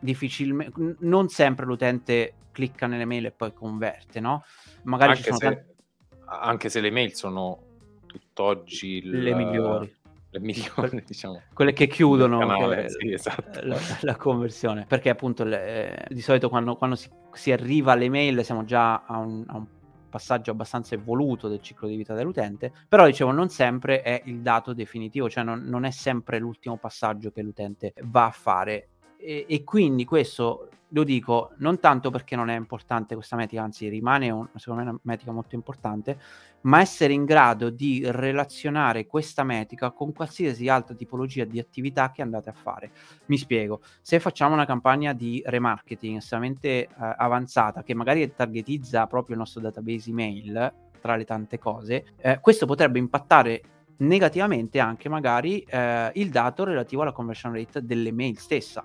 [0.00, 4.44] difficilmente non sempre l'utente clicca nelle mail e poi converte no?
[4.84, 5.74] magari anche ci sono se, tanti...
[6.26, 7.58] anche se le mail sono
[8.06, 10.02] tutt'oggi il, le migliori
[10.34, 11.42] le migliori, diciamo.
[11.52, 13.60] Quelle che chiudono canale, che, sì, esatto.
[13.62, 14.84] la, la, conversione.
[14.86, 19.04] Perché appunto le, eh, di solito quando, quando si, si, arriva alle mail siamo già
[19.04, 19.66] a un, a un,
[20.14, 24.72] passaggio abbastanza evoluto del ciclo di vita dell'utente, però dicevo non sempre è il dato
[24.72, 28.90] definitivo, cioè non, non è sempre l'ultimo passaggio che l'utente va a fare.
[29.24, 33.88] E, e quindi questo lo dico non tanto perché non è importante questa metrica, anzi
[33.88, 36.18] rimane un, secondo me una metrica molto importante,
[36.62, 42.22] ma essere in grado di relazionare questa metrica con qualsiasi altra tipologia di attività che
[42.22, 42.92] andate a fare.
[43.26, 49.34] Mi spiego, se facciamo una campagna di remarketing estremamente eh, avanzata che magari targetizza proprio
[49.34, 53.62] il nostro database email, tra le tante cose, eh, questo potrebbe impattare
[53.96, 58.84] negativamente anche magari eh, il dato relativo alla conversion rate delle mail stessa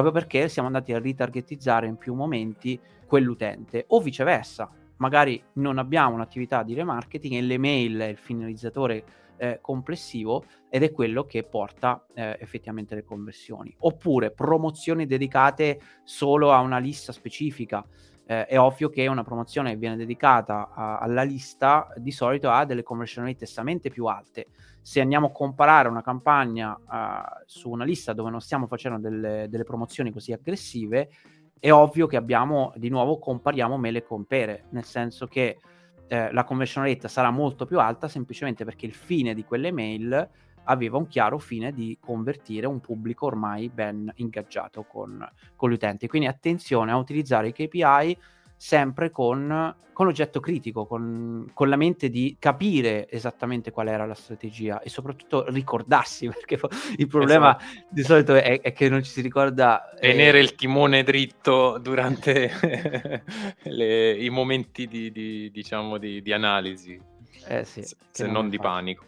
[0.00, 4.68] proprio perché siamo andati a ritargetizzare in più momenti quell'utente o viceversa.
[4.96, 9.04] Magari non abbiamo un'attività di remarketing e l'email è il finalizzatore
[9.36, 13.72] eh, complessivo ed è quello che porta eh, effettivamente le conversioni.
[13.80, 17.84] Oppure promozioni dedicate solo a una lista specifica.
[18.26, 22.64] Eh, è ovvio che una promozione che viene dedicata a, alla lista di solito ha
[22.64, 24.46] delle conversion rate estremamente più alte.
[24.80, 29.46] Se andiamo a comparare una campagna uh, su una lista dove non stiamo facendo delle,
[29.48, 31.10] delle, promozioni così aggressive,
[31.58, 35.58] è ovvio che abbiamo di nuovo compariamo mele con pere, nel senso che
[36.06, 40.28] eh, la conversion rate sarà molto più alta semplicemente perché il fine di quelle mail
[40.64, 46.08] aveva un chiaro fine di convertire un pubblico ormai ben ingaggiato con, con gli utenti.
[46.08, 48.18] Quindi attenzione a utilizzare i KPI
[48.56, 54.14] sempre con, con l'oggetto critico, con, con, la mente di capire esattamente qual era la
[54.14, 56.58] strategia e soprattutto ricordarsi, perché
[56.96, 57.86] il problema esatto.
[57.90, 59.90] di solito è, è, che non ci si ricorda...
[59.94, 60.42] Eh, Tenere eh...
[60.42, 62.52] il timone dritto durante
[63.64, 66.98] le, i momenti di, di, diciamo, di, di analisi,
[67.46, 69.04] eh sì, se non di panico.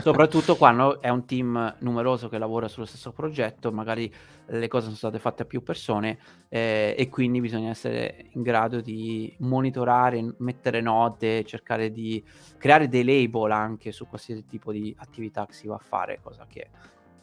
[0.00, 4.12] Soprattutto quando è un team numeroso che lavora sullo stesso progetto, magari
[4.46, 8.80] le cose sono state fatte a più persone eh, e quindi bisogna essere in grado
[8.80, 12.22] di monitorare, mettere note, cercare di
[12.58, 16.46] creare dei label anche su qualsiasi tipo di attività che si va a fare, cosa
[16.46, 16.70] che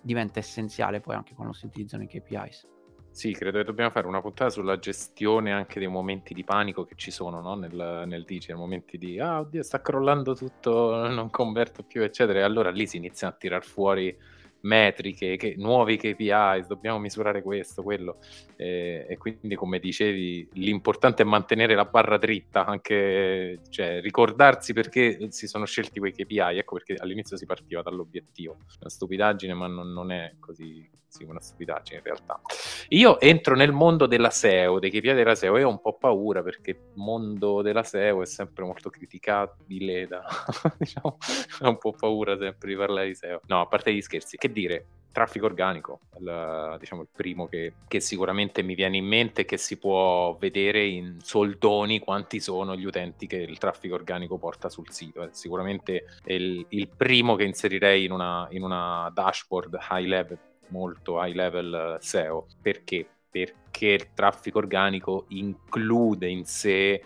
[0.02, 2.68] diventa essenziale poi anche quando si utilizzano i KPIs.
[3.14, 6.96] Sì, credo che dobbiamo fare una puntata sulla gestione anche dei momenti di panico che
[6.96, 7.56] ci sono no?
[7.56, 12.44] nel, nel digital, momenti di ah oddio sta crollando tutto, non converto più eccetera e
[12.44, 14.18] allora lì si iniziano a tirar fuori
[14.62, 18.18] metriche, che, nuovi KPI, dobbiamo misurare questo, quello.
[18.56, 25.32] Eh, e quindi, come dicevi, l'importante è mantenere la barra dritta, anche cioè, ricordarsi perché
[25.32, 26.58] si sono scelti quei KPI.
[26.60, 28.58] Ecco perché all'inizio si partiva dall'obiettivo.
[28.80, 32.42] Una stupidaggine, ma non, non è così sì, una stupidaggine in realtà.
[32.90, 36.42] Io entro nel mondo della SEO, dei KPI della SEO, e ho un po' paura
[36.42, 40.24] perché il mondo della SEO è sempre molto criticabile, da,
[40.80, 41.18] diciamo,
[41.62, 43.42] ho un po' paura sempre di parlare di SEO.
[43.48, 48.00] No, a parte gli scherzi, che dire, traffico organico, il, diciamo il primo che, che,
[48.00, 53.28] sicuramente mi viene in mente che si può vedere in soldoni quanti sono gli utenti
[53.28, 55.24] che il traffico organico porta sul sito.
[55.24, 60.40] È sicuramente il, il primo che inserirei in una, in una dashboard high level
[60.72, 62.48] molto high level SEO.
[62.62, 63.08] Perché?
[63.30, 67.02] Perché il traffico organico include in sé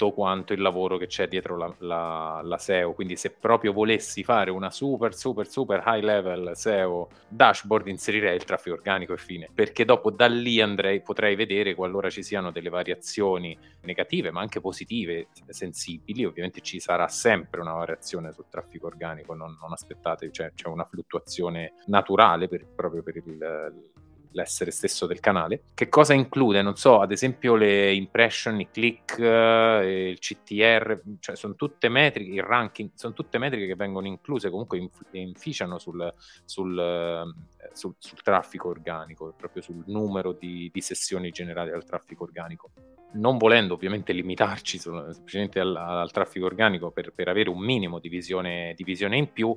[0.00, 2.94] tutto quanto il lavoro che c'è dietro la, la, la, SEO.
[2.94, 8.44] Quindi, se proprio volessi fare una super, super, super high level SEO dashboard, inserirei il
[8.44, 9.50] traffico organico e fine.
[9.52, 14.60] Perché dopo da lì andrei, potrei vedere qualora ci siano delle variazioni negative, ma anche
[14.60, 16.24] positive, sensibili.
[16.24, 20.84] Ovviamente ci sarà sempre una variazione sul traffico organico, non, non aspettate, cioè, c'è una
[20.84, 23.90] fluttuazione naturale per, proprio per il
[24.32, 25.62] l'essere stesso del canale.
[25.74, 26.62] Che cosa include?
[26.62, 32.32] Non so, ad esempio le impression, i click, eh, il CTR, cioè sono tutte metriche,
[32.32, 36.12] il ranking, sono tutte metriche che vengono incluse, comunque inf- inficiano sul,
[36.44, 42.24] sul, eh, sul, sul, traffico organico, proprio sul numero di, di sessioni generate dal traffico
[42.24, 42.70] organico
[43.12, 48.08] non volendo ovviamente limitarci semplicemente al, al traffico organico per, per, avere un minimo di
[48.08, 49.56] visione, di visione in più,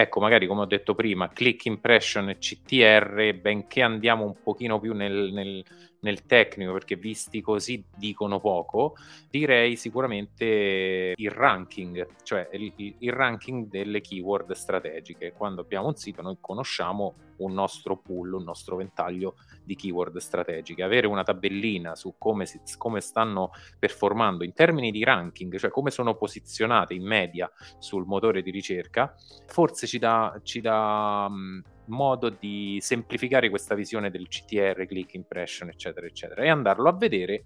[0.00, 4.94] ecco, magari come ho detto prima, click impression e CTR, benché andiamo un pochino più
[4.94, 5.64] nel, nel,
[6.00, 8.94] nel tecnico, perché visti così dicono poco,
[9.28, 15.32] direi sicuramente il ranking, cioè il, il ranking delle keyword strategiche.
[15.32, 20.82] Quando abbiamo un sito noi conosciamo un nostro pool, un nostro ventaglio di keyword strategiche.
[20.82, 25.90] Avere una tabellina su come, si, come stanno performando in termini di ranking, cioè come
[25.90, 29.14] sono posizionate in media sul motore di ricerca,
[29.46, 35.68] forse ci dà, ci dà mh, modo di semplificare questa visione del CTR, click impression,
[35.68, 37.44] eccetera, eccetera, e andarlo a vedere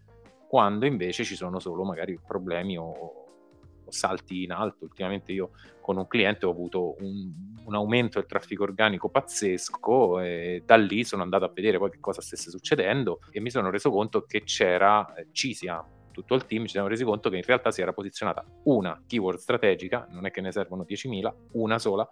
[0.48, 3.21] quando invece ci sono solo magari problemi o
[3.92, 4.84] salti in alto.
[4.84, 5.50] Ultimamente io
[5.80, 7.32] con un cliente ho avuto un,
[7.64, 12.00] un, aumento del traffico organico pazzesco e da lì sono andato a vedere poi che
[12.00, 16.64] cosa stesse succedendo e mi sono reso conto che c'era eh, Cisia tutto il team
[16.66, 20.30] ci siamo resi conto che in realtà si era posizionata una keyword strategica, non è
[20.30, 22.08] che ne servono 10.000, una sola,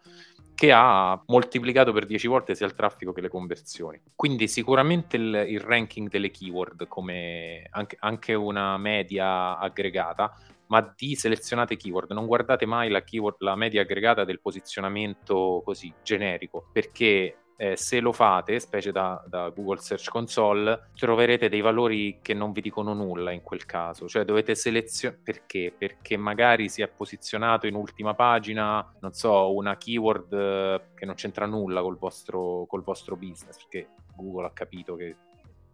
[0.54, 4.00] che ha moltiplicato per 10 volte sia il traffico che le conversioni.
[4.14, 10.34] Quindi sicuramente il, il ranking delle keyword, come anche, anche una media aggregata,
[10.70, 12.12] ma di selezionate keyword.
[12.12, 18.00] Non guardate mai la, keyword, la media aggregata del posizionamento così generico, perché eh, se
[18.00, 22.94] lo fate, specie da, da, Google Search Console, troverete dei valori che non vi dicono
[22.94, 24.09] nulla in quel caso.
[24.09, 25.74] Cioè dovete selezionare perché?
[25.76, 31.16] Perché magari si è posizionato in ultima pagina, non so, una keyword eh, che non
[31.16, 35.16] c'entra nulla col vostro, col vostro business, perché Google ha capito che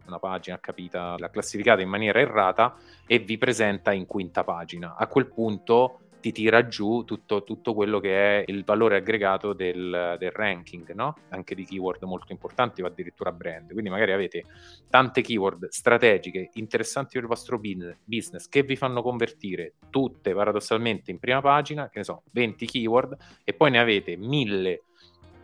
[0.07, 4.95] una pagina ha capita, l'ha classificata in maniera errata e vi presenta in quinta pagina.
[4.95, 10.15] A quel punto ti tira giù tutto, tutto, quello che è il valore aggregato del,
[10.17, 11.15] del ranking, no?
[11.29, 13.71] anche di keyword molto importanti o addirittura brand.
[13.71, 14.43] Quindi magari avete
[14.89, 21.19] tante keyword strategiche interessanti per il vostro business che vi fanno convertire tutte paradossalmente in
[21.19, 24.81] prima pagina, che ne so, 20 keyword, e poi ne avete 1000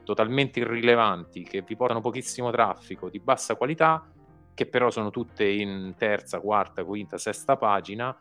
[0.03, 4.05] totalmente irrilevanti che vi portano pochissimo traffico di bassa qualità,
[4.53, 8.15] che però sono tutte in terza, quarta, quinta, sesta pagina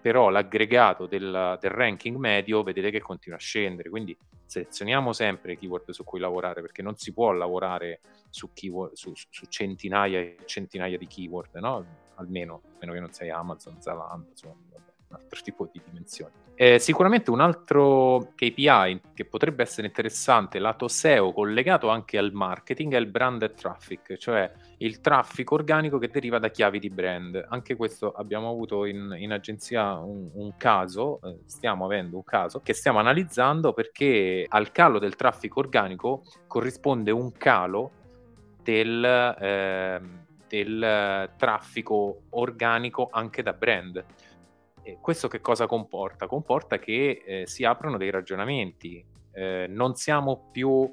[0.00, 4.16] però l'aggregato del, del, ranking medio vedete che continua a scendere, quindi
[4.46, 9.46] selezioniamo sempre keyword su cui lavorare, perché non si può lavorare su, keyword, su, su
[9.46, 11.84] centinaia e centinaia di keyword, no?
[12.14, 14.56] almeno, almeno che non sei Amazon, Zalando, insomma,
[15.10, 16.32] un altro tipo di dimensioni.
[16.54, 22.92] Eh, sicuramente un altro KPI che potrebbe essere interessante lato SEO collegato anche al marketing
[22.92, 27.46] è il branded traffic, cioè il traffico organico che deriva da chiavi di brand.
[27.48, 32.60] Anche questo abbiamo avuto in, in agenzia un, un caso, eh, stiamo avendo un caso
[32.60, 37.92] che stiamo analizzando perché al calo del traffico organico corrisponde un calo
[38.62, 40.00] del, eh,
[40.46, 44.04] del traffico organico anche da brand.
[45.00, 46.26] Questo che cosa comporta?
[46.26, 50.92] Comporta che eh, si aprono dei ragionamenti, eh, non siamo più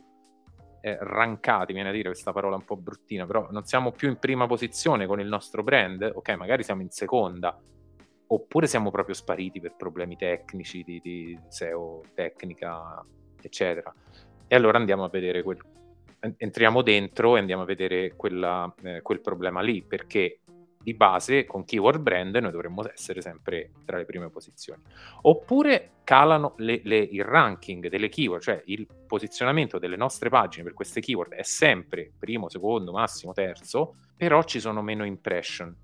[0.81, 4.17] eh, rankati, viene a dire questa parola un po' bruttina, però non siamo più in
[4.17, 7.59] prima posizione con il nostro brand, ok, magari siamo in seconda,
[8.27, 13.03] oppure siamo proprio spariti per problemi tecnici, di, di SEO, tecnica,
[13.41, 13.93] eccetera.
[14.47, 15.57] E allora andiamo a vedere quel,
[16.37, 20.39] entriamo dentro e andiamo a vedere quella, eh, quel problema lì, perché
[20.87, 24.81] di base con keyword brand noi dovremmo essere sempre tra le prime posizioni.
[25.23, 30.73] Oppure calano le, le, il ranking delle keyword, cioè il posizionamento delle nostre pagine per
[30.73, 35.75] queste keyword è sempre primo, secondo, massimo terzo, però ci sono meno impression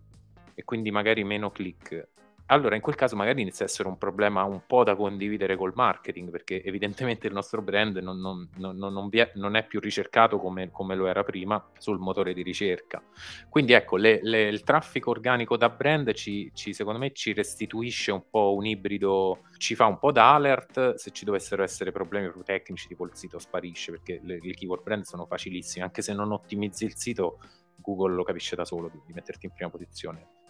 [0.53, 2.07] e quindi magari meno click
[2.47, 5.71] allora in quel caso magari inizia a essere un problema un po' da condividere col
[5.75, 10.95] marketing, perché evidentemente il nostro brand non, non, non, non è più ricercato come, come,
[10.95, 13.01] lo era prima sul motore di ricerca.
[13.49, 18.11] Quindi ecco, le, le, il traffico organico da brand ci, ci, secondo me ci restituisce
[18.11, 22.25] un po' un ibrido, ci fa un po' da alert se ci dovessero essere problemi
[22.25, 26.13] proprio tecnici, tipo il sito sparisce, perché le, le keyword brand sono facilissime, anche se
[26.13, 27.39] non ottimizzi il sito,
[27.77, 30.41] Google lo capisce da solo di metterti in prima posizione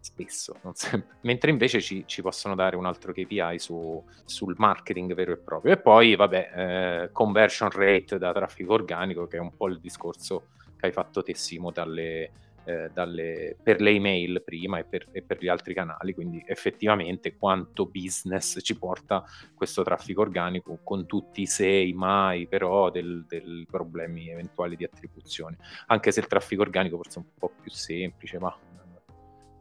[0.00, 1.16] spesso, non sempre.
[1.22, 5.74] Mentre invece ci, ci possono dare un altro KPI su, sul marketing vero e proprio.
[5.74, 10.48] E poi, vabbè, eh, conversion rate da traffico organico, che è un po' il discorso
[10.76, 12.30] che hai fatto te, Simo, dalle,
[12.64, 17.36] eh, dalle, per le email prima e per, e per, gli altri canali, quindi effettivamente
[17.36, 23.24] quanto business ci porta questo traffico organico con tutti i se, i mai, però del,
[23.28, 25.58] del problemi eventuali di attribuzione.
[25.86, 28.56] Anche se il traffico organico forse è un po' più semplice, ma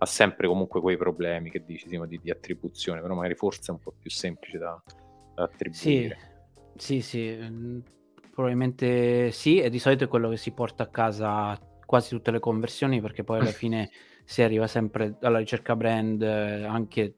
[0.01, 3.71] ha sempre comunque quei problemi che dici Simo, di, di, attribuzione, però magari forse è
[3.71, 4.81] un po' più semplice da,
[5.35, 6.17] da attribuire.
[6.75, 7.79] Sì, sì, sì, mm,
[8.33, 12.39] probabilmente sì, e di solito è quello che si porta a casa quasi tutte le
[12.39, 13.89] conversioni perché poi alla fine
[14.23, 17.15] si arriva sempre alla ricerca brand eh, anche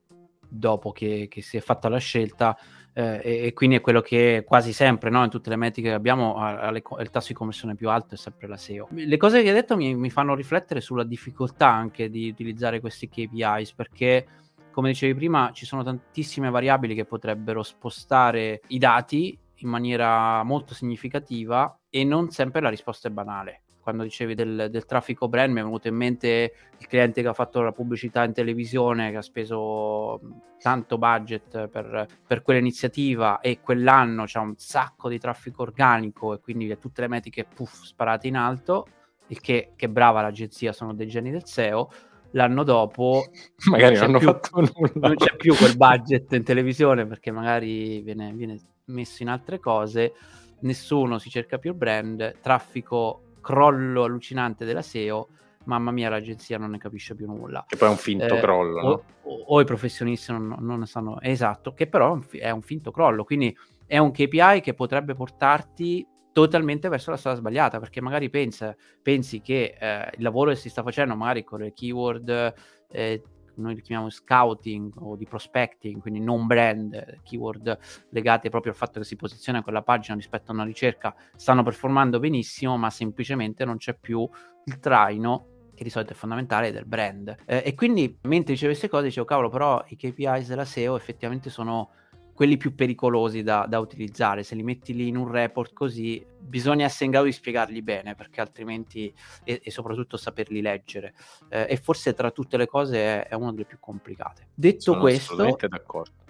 [0.47, 2.57] dopo che, che, si è fatta la scelta
[2.93, 6.35] eh, e, quindi è quello che quasi sempre no, in tutte le metriche che abbiamo
[6.35, 8.89] alle, il tasso di conversione più alto è sempre la SEO.
[8.91, 13.07] Le cose che hai detto mi, mi fanno riflettere sulla difficoltà anche di utilizzare questi
[13.07, 14.25] KPIs perché
[14.71, 20.73] come dicevi prima ci sono tantissime variabili che potrebbero spostare i dati in maniera molto
[20.73, 25.59] significativa e non sempre la risposta è banale quando dicevi del, del, traffico brand mi
[25.59, 29.21] è venuto in mente il cliente che ha fatto la pubblicità in televisione, che ha
[29.21, 30.19] speso
[30.61, 36.77] tanto budget per, per quell'iniziativa e quell'anno c'è un sacco di traffico organico e quindi
[36.79, 38.87] tutte le metriche puff, sparate in alto,
[39.27, 41.91] il che, che brava l'agenzia, sono dei geni del SEO.
[42.33, 43.25] L'anno dopo
[43.69, 45.07] magari non hanno più, fatto nulla.
[45.07, 50.13] Non c'è più quel budget in televisione perché magari viene, viene messo in altre cose
[50.61, 55.27] nessuno si cerca più il brand, traffico crollo allucinante della SEO,
[55.65, 57.65] mamma mia, l'agenzia non ne capisce più nulla.
[57.67, 59.43] Che poi è un finto eh, crollo, o, no?
[59.47, 63.97] o, i professionisti non, non sanno esatto, che però è un finto crollo, quindi è
[63.97, 69.75] un KPI che potrebbe portarti totalmente verso la strada sbagliata perché magari pensa, pensi che
[69.77, 72.53] eh, il lavoro che si sta facendo magari con le keyword
[72.89, 73.23] eh,
[73.55, 77.77] noi li chiamiamo scouting o di prospecting, quindi non brand, keyword
[78.09, 82.19] legate proprio al fatto che si posiziona quella pagina rispetto a una ricerca, stanno performando
[82.19, 84.27] benissimo, ma semplicemente non c'è più
[84.65, 87.35] il traino che di solito è fondamentale del brand.
[87.45, 91.49] Eh, e quindi mentre dicevo queste cose dicevo cavolo, però i KPIs della SEO effettivamente
[91.49, 91.89] sono
[92.33, 94.43] quelli più pericolosi da, da, utilizzare.
[94.43, 98.15] Se li metti lì in un report così, bisogna essere in grado di spiegarli bene,
[98.15, 99.13] perché altrimenti,
[99.43, 101.13] e, e soprattutto saperli leggere.
[101.49, 104.47] Eh, e forse tra tutte le cose è, è una delle più complicate.
[104.53, 106.20] Detto Sono questo, d'accordo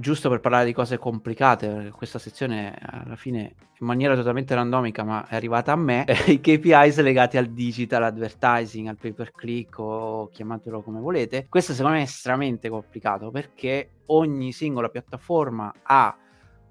[0.00, 5.04] giusto per parlare di cose complicate, perché questa sezione alla fine in maniera totalmente randomica,
[5.04, 9.78] ma è arrivata a me, i KPIs legati al digital advertising, al pay per click
[9.78, 11.46] o chiamatelo come volete.
[11.48, 16.16] Questo secondo me è estremamente complicato perché ogni singola piattaforma ha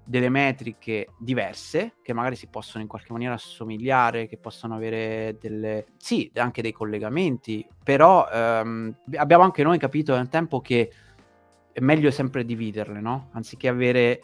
[0.02, 5.86] delle metriche diverse che magari si possono in qualche maniera assomigliare, che possono avere delle
[5.98, 10.90] sì, anche dei collegamenti, però ehm, abbiamo anche noi capito nel tempo che
[11.72, 13.28] è meglio sempre dividerle, no?
[13.32, 14.22] Anziché avere,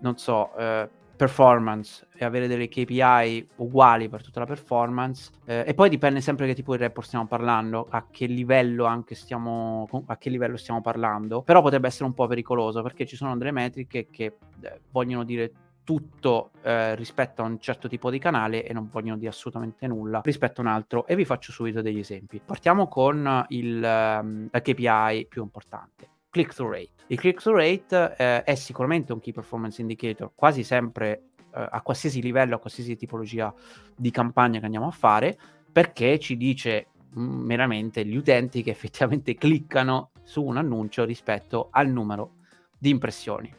[0.00, 0.88] non so, eh,
[1.22, 5.30] performance e avere delle KPI uguali per tutta la performance.
[5.44, 9.14] Eh, e poi dipende sempre che tipo di report stiamo parlando, a che livello anche
[9.14, 11.42] stiamo, a che livello stiamo parlando.
[11.42, 14.24] Però potrebbe essere un po' pericoloso perché ci sono delle metriche che
[14.62, 15.52] eh, vogliono dire
[15.84, 20.20] tutto eh, rispetto a un certo tipo di canale e non vogliono dire assolutamente nulla
[20.24, 22.40] rispetto a un altro e vi faccio subito degli esempi.
[22.44, 26.90] Partiamo con il, um, la KPI più importante click-through rate.
[27.08, 32.22] Il click-through rate eh, è sicuramente un key performance indicator, quasi sempre eh, a qualsiasi
[32.22, 33.54] livello, a qualsiasi tipologia
[33.94, 35.38] di campagna che andiamo a fare,
[35.70, 41.88] perché ci dice mm, meramente gli utenti che effettivamente cliccano su un annuncio rispetto al
[41.88, 42.36] numero
[42.78, 43.54] di impressioni.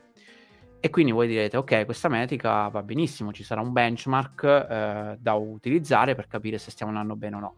[0.79, 5.33] E quindi voi direte, ok, questa metrica va benissimo, ci sarà un benchmark eh, da
[5.33, 7.55] utilizzare per capire se stiamo andando bene o no.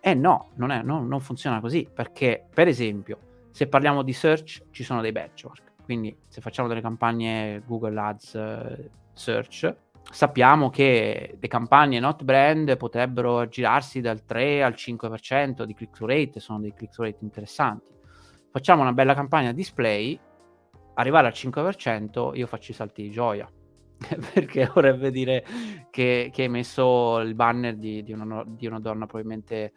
[0.00, 3.18] E no, non, è, no, non funziona così, perché per esempio
[3.54, 5.74] se parliamo di search, ci sono dei benchmark.
[5.84, 9.76] Quindi se facciamo delle campagne Google Ads uh, Search,
[10.10, 16.40] sappiamo che le campagne not brand potrebbero girarsi dal 3 al 5% di click-through rate,
[16.40, 17.92] sono dei click-through rate interessanti.
[18.50, 20.18] Facciamo una bella campagna display,
[20.94, 23.48] arrivare al 5%, io faccio i salti di gioia.
[24.34, 25.44] perché vorrebbe dire
[25.90, 29.72] che, che, hai messo il banner di, di, una, di una, donna probabilmente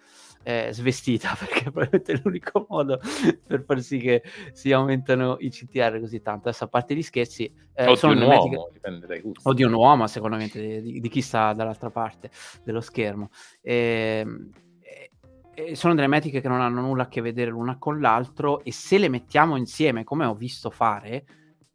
[0.47, 3.01] eh, svestita, perché probabilmente è l'unico modo
[3.45, 4.23] per far sì che
[4.53, 6.47] si aumentano i CTR così tanto.
[6.47, 8.73] Adesso a parte gli scherzi, eh, o sono di un uomo, che...
[8.73, 9.41] dipende dai gusti.
[9.45, 12.29] O di un uomo, secondo me, di, di, chi sta dall'altra parte
[12.63, 13.29] dello schermo.
[13.61, 15.11] Ehm, e,
[15.53, 18.71] e sono delle metriche che non hanno nulla a che vedere l'una con l'altro e
[18.71, 21.25] se le mettiamo insieme, come ho visto fare,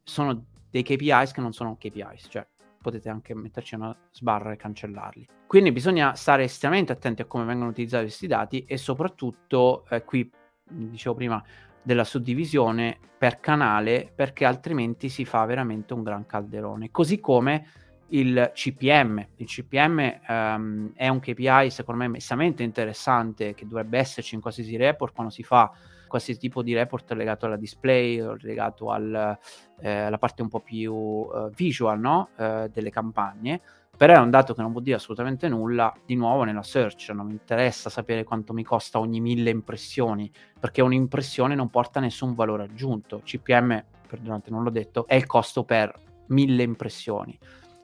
[0.03, 2.47] sono dei KPIs che non sono KPIs, cioè
[2.83, 5.27] potete anche metterci una sbarra e cancellarli.
[5.47, 10.31] Quindi bisogna stare estremamente attenti a come vengono utilizzati questi dati e soprattutto eh, qui
[10.69, 11.43] dicevo prima,
[11.83, 16.91] della suddivisione per canale perché altrimenti si fa veramente un gran calderone.
[16.91, 17.67] Così come
[18.09, 19.27] il CPM.
[19.37, 24.41] Il CPM um, ehm, è un KPI secondo me messamente interessante che dovrebbe esserci in
[24.41, 25.71] qualsiasi report quando si fa
[26.13, 29.39] qualsiasi tipo di report legato alla display legato al,
[29.81, 32.29] eh, alla parte un po' più uh, visual no?
[32.37, 33.61] uh, delle campagne.
[33.97, 35.95] Però è un dato che non vuol dire assolutamente nulla.
[36.05, 40.83] Di nuovo nella search non mi interessa sapere quanto mi costa ogni mille impressioni perché
[40.83, 43.21] un'impressione non porta nessun valore aggiunto.
[43.25, 45.93] CPM perdonate non l'ho detto è il costo per
[46.29, 47.39] mille impressioni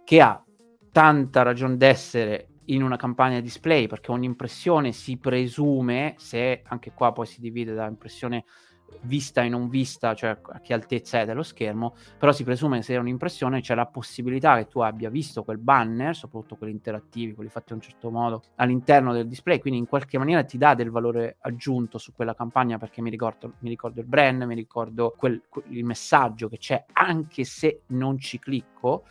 [0.05, 0.43] che ha
[0.93, 7.13] tanta ragione d'essere in una campagna display perché ogni impressione si presume se anche qua
[7.13, 8.45] poi si divide da impressione
[9.03, 12.95] vista e non vista, cioè a che altezza è dello schermo, però si presume se
[12.95, 17.51] è un'impressione c'è la possibilità che tu abbia visto quel banner, soprattutto quelli interattivi, quelli
[17.51, 20.91] fatti in un certo modo, all'interno del display, quindi in qualche maniera ti dà del
[20.91, 25.41] valore aggiunto su quella campagna perché mi ricordo, mi ricordo il brand, mi ricordo quel,
[25.69, 29.05] il messaggio che c'è, anche se non ci clicco,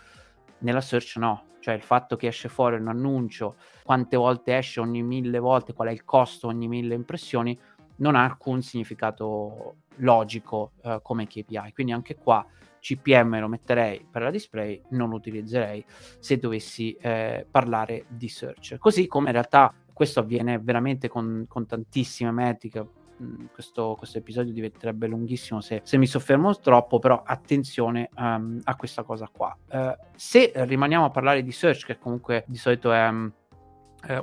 [0.60, 5.03] nella search no, cioè il fatto che esce fuori un annuncio, quante volte esce ogni
[5.03, 7.58] mille volte, qual è il costo ogni mille impressioni,
[7.97, 11.72] non ha alcun significato logico eh, come KPI.
[11.74, 12.45] Quindi anche qua
[12.80, 15.84] CPM lo metterei per la display, non lo utilizzerei
[16.20, 18.78] se dovessi eh, parlare di search.
[18.78, 22.88] Così come in realtà questo avviene veramente con, con tantissime metriche.
[23.22, 28.76] Mm, questo, questo, episodio diventerebbe lunghissimo se, se, mi soffermo troppo, però attenzione um, a
[28.76, 29.57] questa cosa qua.
[29.70, 33.32] Uh, se rimaniamo a parlare di search, che comunque di solito è um,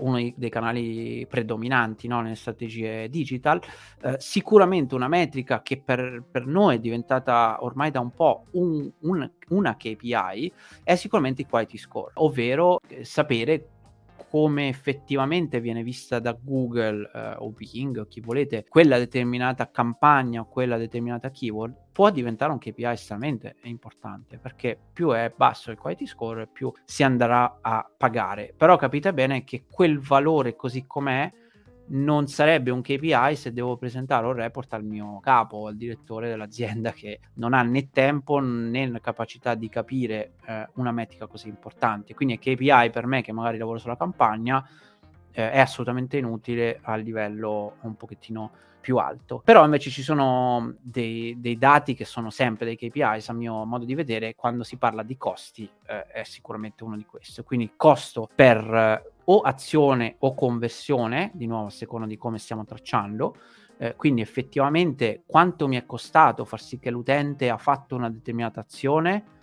[0.01, 3.61] uno dei canali predominanti no, nelle strategie digital.
[4.01, 8.91] Eh, sicuramente una metrica che per, per, noi è diventata ormai da un po' un,
[9.01, 13.69] un, una KPI è sicuramente il quality score, ovvero eh, sapere
[14.31, 20.41] come effettivamente viene vista da Google eh, o Bing o chi volete quella determinata campagna
[20.41, 25.79] o quella determinata keyword può diventare un KPI estremamente importante perché più è basso il
[25.79, 28.53] quality score più si andrà a pagare.
[28.57, 31.33] Però capite bene che quel valore così com'è
[31.87, 36.93] non sarebbe un KPI se devo presentare un report al mio capo, al direttore dell'azienda
[36.93, 42.15] che non ha né tempo né capacità di capire eh, una metrica così importante.
[42.15, 44.67] Quindi KPI per me che magari lavoro sulla campagna
[45.33, 48.51] eh, è assolutamente inutile a livello un pochettino
[48.85, 49.41] più alto.
[49.43, 53.87] Però invece ci sono dei, dei dati che sono sempre dei KPIs, a mio modo
[53.87, 57.43] di vedere, quando si parla di costi eh, è sicuramente uno di questi.
[57.43, 62.65] Quindi costo per eh, o azione o conversione, di nuovo a seconda di come stiamo
[62.65, 63.37] tracciando,
[63.79, 68.61] eh, quindi effettivamente quanto mi è costato far sì che l'utente ha fatto una determinata
[68.61, 69.35] azione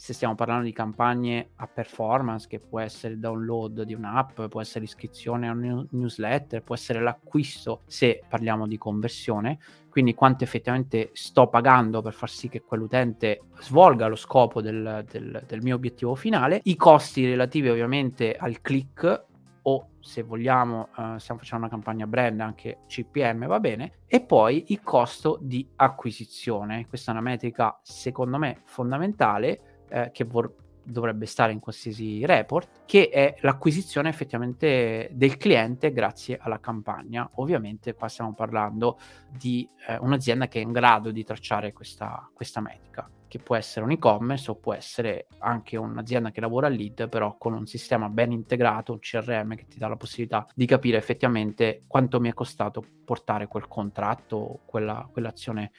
[0.00, 4.62] se stiamo parlando di campagne a performance, che può essere il download di un'app, può
[4.62, 9.58] essere l'iscrizione a un newsletter, può essere l'acquisto se parliamo di conversione,
[9.90, 15.44] quindi quanto effettivamente sto pagando per far sì che quell'utente svolga lo scopo del, del,
[15.46, 19.26] del mio obiettivo finale, i costi relativi ovviamente al click
[19.62, 24.66] o se vogliamo, uh, stiamo facendo una campagna brand, anche CPM va bene, e poi
[24.68, 26.86] il costo di acquisizione.
[26.88, 32.82] Questa è una metrica secondo me fondamentale eh, che vor- dovrebbe stare in qualsiasi report,
[32.86, 37.28] che è l'acquisizione effettivamente del cliente grazie alla campagna.
[37.34, 38.98] Ovviamente qua stiamo parlando
[39.30, 43.84] di eh, un'azienda che è in grado di tracciare questa, questa metrica che può essere
[43.84, 48.08] un e-commerce o può essere anche un'azienda che lavora a lead, però con un sistema
[48.08, 52.34] ben integrato, un CRM che ti dà la possibilità di capire effettivamente quanto mi è
[52.34, 55.70] costato portare quel contratto quella, quell'azione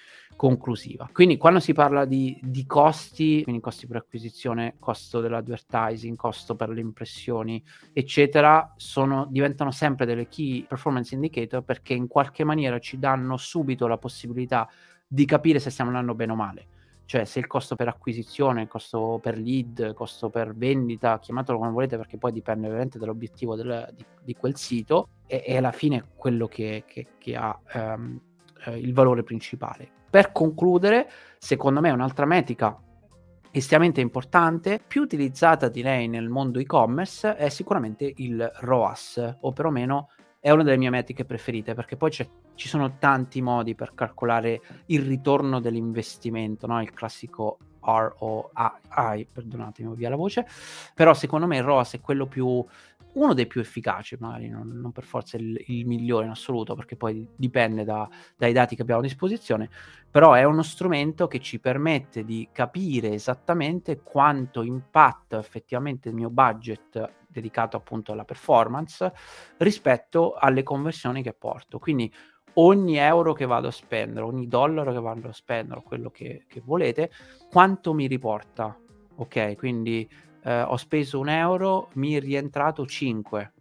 [0.41, 1.07] conclusiva.
[1.13, 6.69] Quindi quando si parla di, di, costi, quindi costi per acquisizione, costo dell'advertising, costo per
[6.69, 7.63] le impressioni,
[7.93, 13.85] eccetera, sono, diventano sempre delle key performance indicator perché in qualche maniera ci danno subito
[13.85, 14.67] la possibilità
[15.05, 16.67] di capire se stiamo andando bene o male
[17.05, 21.57] cioè se il costo per acquisizione, il costo per lead, il costo per vendita, chiamatelo
[21.57, 26.05] come volete perché poi dipende ovviamente dall'obiettivo del, di, di, quel sito, è, alla fine
[26.15, 28.17] quello che, che, che ha um,
[28.63, 29.99] eh, il valore principale.
[30.11, 32.77] Per concludere, secondo me un'altra metrica
[33.49, 40.09] estremamente importante, più utilizzata direi nel mondo e-commerce, è sicuramente il ROAS, o perlomeno
[40.41, 45.01] è una delle mie metriche preferite perché poi ci sono tanti modi per calcolare il
[45.01, 46.81] ritorno dell'investimento, no?
[46.81, 50.45] il classico ROI, perdonatemi via la voce,
[50.93, 52.63] però secondo me il ROAS è quello più
[53.13, 56.95] uno dei più efficaci, magari non, non per forza il, il, migliore in assoluto, perché
[56.95, 58.07] poi dipende da,
[58.37, 59.69] dai dati che abbiamo a disposizione,
[60.09, 66.29] però è uno strumento che ci permette di capire esattamente quanto impatta effettivamente il mio
[66.29, 69.11] budget dedicato appunto alla performance
[69.57, 71.79] rispetto alle conversioni che porto.
[71.79, 72.11] Quindi
[72.55, 76.61] ogni euro che vado a spendere, ogni dollaro che vado a spendere, quello che, che
[76.63, 77.11] volete,
[77.49, 78.77] quanto mi riporta.
[79.15, 80.09] Ok, quindi
[80.43, 83.53] eh, ho speso un euro, mi è rientrato 5.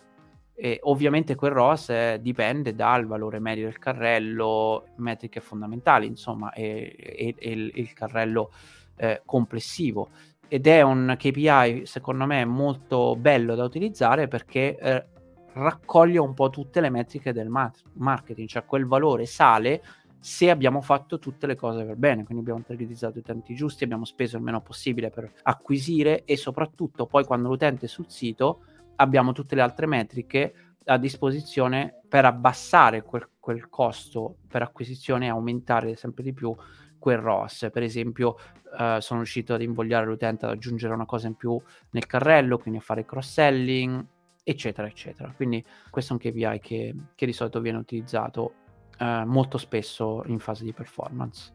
[0.54, 6.94] E ovviamente quel ROS eh, dipende dal valore medio del carrello, metriche fondamentali, insomma, e,
[6.98, 8.50] e, e il, il, carrello
[8.96, 10.10] eh, complessivo.
[10.48, 15.06] Ed è un KPI, secondo me, molto bello da utilizzare perché eh,
[15.52, 17.48] raccoglie un po' tutte le metriche del
[17.94, 19.82] marketing, cioè quel valore sale
[20.20, 24.04] se abbiamo fatto tutte le cose per bene, quindi abbiamo targetizzato i utenti giusti, abbiamo
[24.04, 28.64] speso il meno possibile per acquisire e soprattutto poi quando l'utente è sul sito
[28.96, 30.54] abbiamo tutte le altre metriche
[30.84, 36.54] a disposizione per abbassare quel, quel costo per acquisizione e aumentare sempre di più
[36.98, 37.68] quel ROS.
[37.72, 38.36] Per esempio,
[38.78, 41.60] eh, sono riuscito ad invogliare l'utente ad aggiungere una cosa in più
[41.90, 44.04] nel carrello, quindi a fare cross-selling,
[44.42, 45.32] eccetera, eccetera.
[45.34, 48.54] Quindi questo è un KPI che, che di solito viene utilizzato
[49.00, 51.52] eh, molto spesso in fase di performance.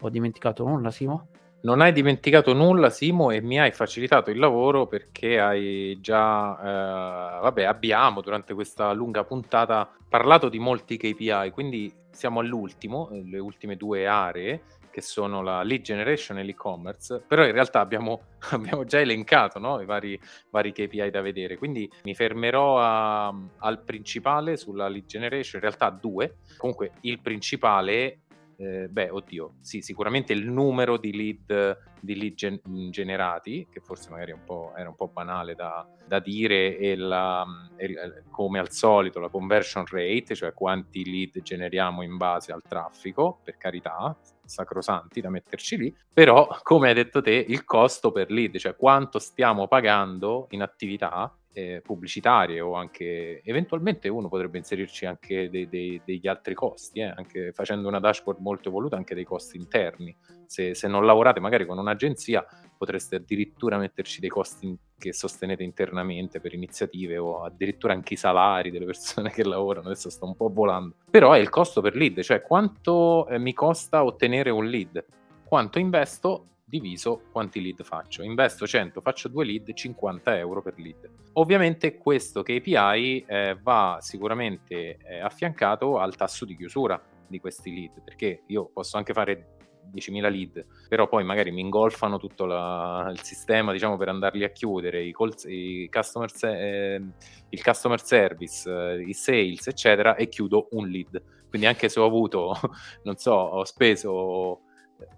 [0.00, 1.28] Ho dimenticato nulla, Simo?
[1.62, 7.40] Non hai dimenticato nulla, Simo, e mi hai facilitato il lavoro perché hai già, eh,
[7.40, 13.38] vabbè, abbiamo durante questa lunga puntata parlato di molti KPI, quindi siamo all'ultimo, eh, le
[13.38, 14.62] ultime due aree
[14.96, 19.78] che sono la lead generation e l'e-commerce, però in realtà abbiamo, abbiamo già elencato no?
[19.82, 20.18] i vari,
[20.48, 23.26] vari, KPI da vedere, quindi mi fermerò a,
[23.58, 28.20] al principale sulla lead generation, in realtà due, comunque il principale
[28.58, 34.10] eh, beh, oddio, sì, sicuramente il numero di lead, di lead gen- generati, che forse
[34.10, 34.40] magari un
[34.76, 37.44] era un po' banale da, da dire, e, la,
[37.76, 43.40] e, come al solito la conversion rate, cioè quanti lead generiamo in base al traffico,
[43.44, 48.56] per carità, sacrosanti da metterci lì, però come hai detto te, il costo per lead,
[48.56, 55.48] cioè quanto stiamo pagando in attività eh, pubblicitarie o anche eventualmente uno potrebbe inserirci anche
[55.48, 59.56] dei, dei, degli altri costi, eh, anche facendo una dashboard molto evoluta, anche dei costi
[59.56, 60.14] interni.
[60.44, 62.44] Se, se, non lavorate magari con un'agenzia
[62.76, 68.70] potreste addirittura metterci dei costi che sostenete internamente per iniziative o addirittura anche i salari
[68.70, 70.96] delle persone che lavorano, adesso sto un po' volando.
[71.10, 75.02] Però è il costo per lead, cioè quanto eh, mi costa ottenere un lead,
[75.42, 76.48] quanto investo
[76.80, 78.22] diviso quanti lead faccio.
[78.22, 81.08] Investo 100, faccio 2 lead, 50 euro per lead.
[81.34, 88.02] Ovviamente questo KPI eh, va sicuramente eh, affiancato al tasso di chiusura di questi lead,
[88.02, 89.54] perché io posso anche fare
[89.92, 94.50] 10.000 lead, però poi magari mi ingolfano tutto la, il sistema diciamo, per andarli a
[94.50, 97.02] chiudere, i, call, i customer eh,
[97.48, 101.22] il customer service, eh, i sales, eccetera, e chiudo un lead.
[101.48, 102.54] Quindi anche se ho avuto,
[103.04, 104.60] non so, ho speso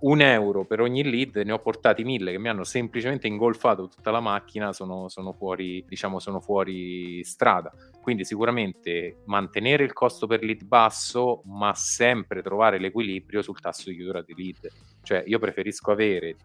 [0.00, 4.10] un euro per ogni lead, ne ho portati mille che mi hanno semplicemente ingolfato tutta
[4.10, 7.72] la macchina, sono, sono, fuori, diciamo, sono fuori strada.
[8.00, 13.96] Quindi sicuramente mantenere il costo per lead basso, ma sempre trovare l'equilibrio sul tasso di
[13.96, 14.68] chiusura di lead.
[15.02, 16.36] Cioè io preferisco avere,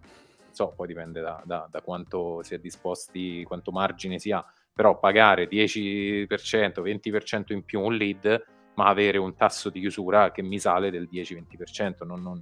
[0.52, 5.00] so, poi dipende da, da, da quanto si è disposti, quanto margine si ha, però
[5.00, 10.60] pagare 10%, 20% in più un lead, ma avere un tasso di chiusura che mi
[10.60, 12.42] sale del 10-20%, non, non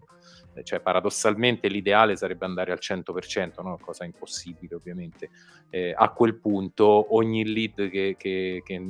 [0.64, 3.78] cioè paradossalmente l'ideale sarebbe andare al 100%, no?
[3.82, 5.30] cosa impossibile ovviamente.
[5.70, 8.82] Eh, a quel punto ogni lead che, che, che,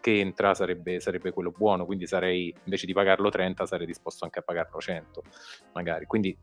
[0.00, 4.38] che entra sarebbe, sarebbe, quello buono, quindi sarei, invece di pagarlo 30, sarei disposto anche
[4.38, 5.22] a pagarlo 100
[5.72, 6.06] magari.
[6.06, 6.36] Quindi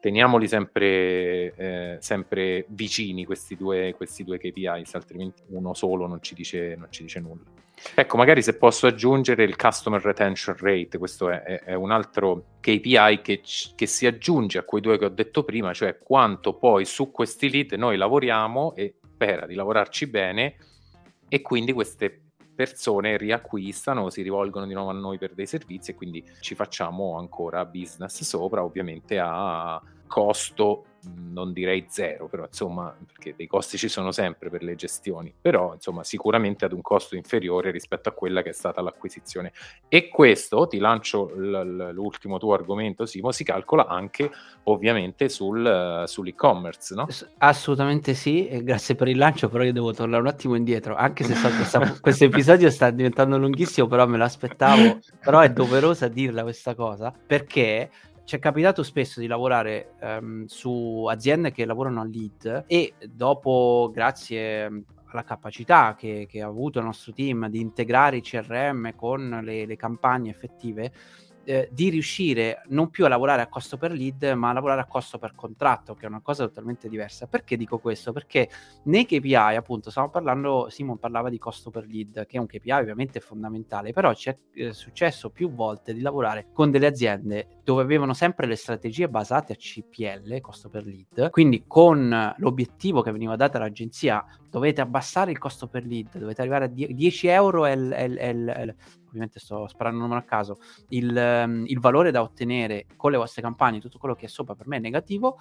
[0.00, 6.34] teniamoli sempre, eh, sempre vicini questi due, questi due KPIs, altrimenti uno solo non ci
[6.34, 7.55] dice, non ci dice nulla.
[7.94, 13.20] Ecco, magari se posso aggiungere il Customer Retention Rate, questo è, è un altro KPI
[13.22, 13.40] che,
[13.74, 17.50] che, si aggiunge a quei due che ho detto prima, cioè quanto poi su questi
[17.50, 20.56] lead noi lavoriamo e spera di lavorarci bene
[21.28, 22.20] e quindi queste
[22.54, 27.18] persone riacquistano, si rivolgono di nuovo a noi per dei servizi e quindi ci facciamo
[27.18, 30.84] ancora business sopra, ovviamente a costo
[31.32, 35.74] non direi zero, però insomma, perché dei costi ci sono sempre per le gestioni, però
[35.74, 39.52] insomma sicuramente ad un costo inferiore rispetto a quella che è stata l'acquisizione.
[39.88, 44.30] E questo, ti lancio l- l'ultimo tuo argomento, Simo, si calcola anche
[44.64, 47.06] ovviamente sul, uh, sull'e-commerce, no?
[47.38, 51.24] Assolutamente sì, e grazie per il lancio, però io devo tornare un attimo indietro, anche
[51.24, 51.48] se so
[52.00, 57.90] questo episodio sta diventando lunghissimo, però me l'aspettavo, però è doverosa dirla questa cosa, perché
[58.26, 63.88] ci è capitato spesso di lavorare um, su aziende che lavorano a lead e dopo,
[63.94, 64.78] grazie mm,
[65.12, 69.64] alla capacità che, che, ha avuto il nostro team di integrare i CRM con le,
[69.64, 70.92] le campagne effettive,
[71.46, 74.86] eh, di riuscire non più a lavorare a costo per lead, ma a lavorare a
[74.86, 77.26] costo per contratto, che è una cosa totalmente diversa.
[77.26, 78.12] Perché dico questo?
[78.12, 78.48] Perché
[78.84, 82.70] nei KPI, appunto, stiamo parlando, Simon parlava di costo per lead, che è un KPI
[82.72, 87.82] ovviamente fondamentale, però ci è eh, successo più volte di lavorare con delle aziende dove
[87.82, 93.34] avevano sempre le strategie basate a CPL, costo per lead, quindi con l'obiettivo che veniva
[93.36, 97.90] dato all'agenzia, dovete abbassare il costo per lead, dovete arrivare a 10 euro, è il,
[97.90, 98.74] è è
[99.06, 103.16] ovviamente sto sparando un numero a caso, il, um, il, valore da ottenere con le
[103.16, 105.38] vostre campagne, tutto quello che è sopra per me è negativo,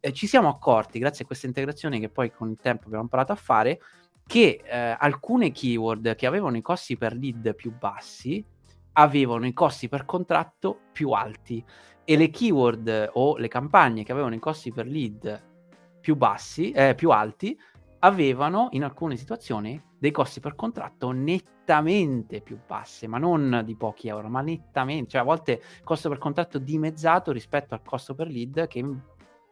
[0.00, 3.32] eh, ci siamo accorti, grazie a queste integrazioni che poi con il tempo abbiamo imparato
[3.32, 3.80] a fare,
[4.26, 8.44] che eh, alcune keyword che avevano i costi per lead più bassi
[8.92, 11.64] avevano i costi per contratto più alti.
[12.04, 15.48] E le keyword o le campagne che avevano i costi per lead
[16.00, 17.56] più bassi, eh, più alti,
[18.00, 24.08] avevano in alcune situazioni dei costi per contratto nettamente più bassi, ma non di pochi
[24.08, 28.66] euro, ma nettamente, cioè a volte costo per contratto dimezzato rispetto al costo per lead
[28.66, 28.84] che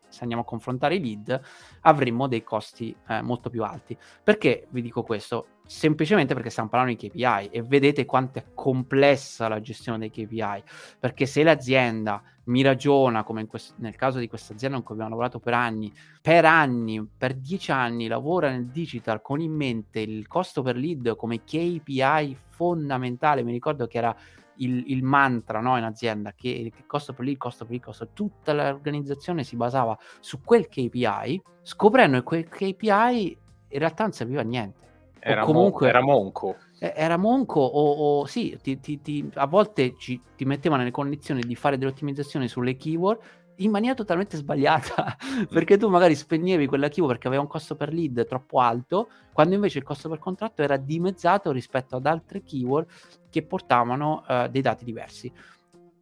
[0.09, 1.41] se andiamo a confrontare i lead
[1.83, 3.97] avremmo dei costi eh, molto più alti.
[4.25, 5.49] Perché vi dico questo?
[5.67, 10.63] Semplicemente perché stiamo parlando di KPI e vedete quanto è complessa la gestione dei KPI,
[10.99, 15.11] perché se l'azienda mi ragiona, come questo, nel caso di questa azienda con cui abbiamo
[15.11, 20.27] lavorato per anni, per anni, per dieci anni lavora nel digital con in mente il
[20.27, 24.17] costo per lead come KPI fondamentale, mi ricordo che era
[24.57, 28.09] il, il mantra no, in azienda che il costo per lead, costo per lead, costo,
[28.13, 33.39] tutta l'organizzazione si basava su quel KPI, scoprendo che quel KPI
[33.69, 34.87] in realtà non serviva a niente.
[35.21, 36.57] Era, comunque, mo- era monco.
[36.79, 41.43] Era monco o, o sì, ti, ti, ti, a volte ci, ti metteva nelle condizioni
[41.43, 43.21] di fare delle ottimizzazioni sulle keyword
[43.59, 45.17] in maniera totalmente sbagliata,
[45.51, 49.55] perché tu magari spegnevi quella keyword perché aveva un costo per lead troppo alto, quando
[49.55, 52.87] invece il costo per contratto era dimezzato rispetto ad altre keyword
[53.31, 55.33] che portavano uh, dei dati diversi.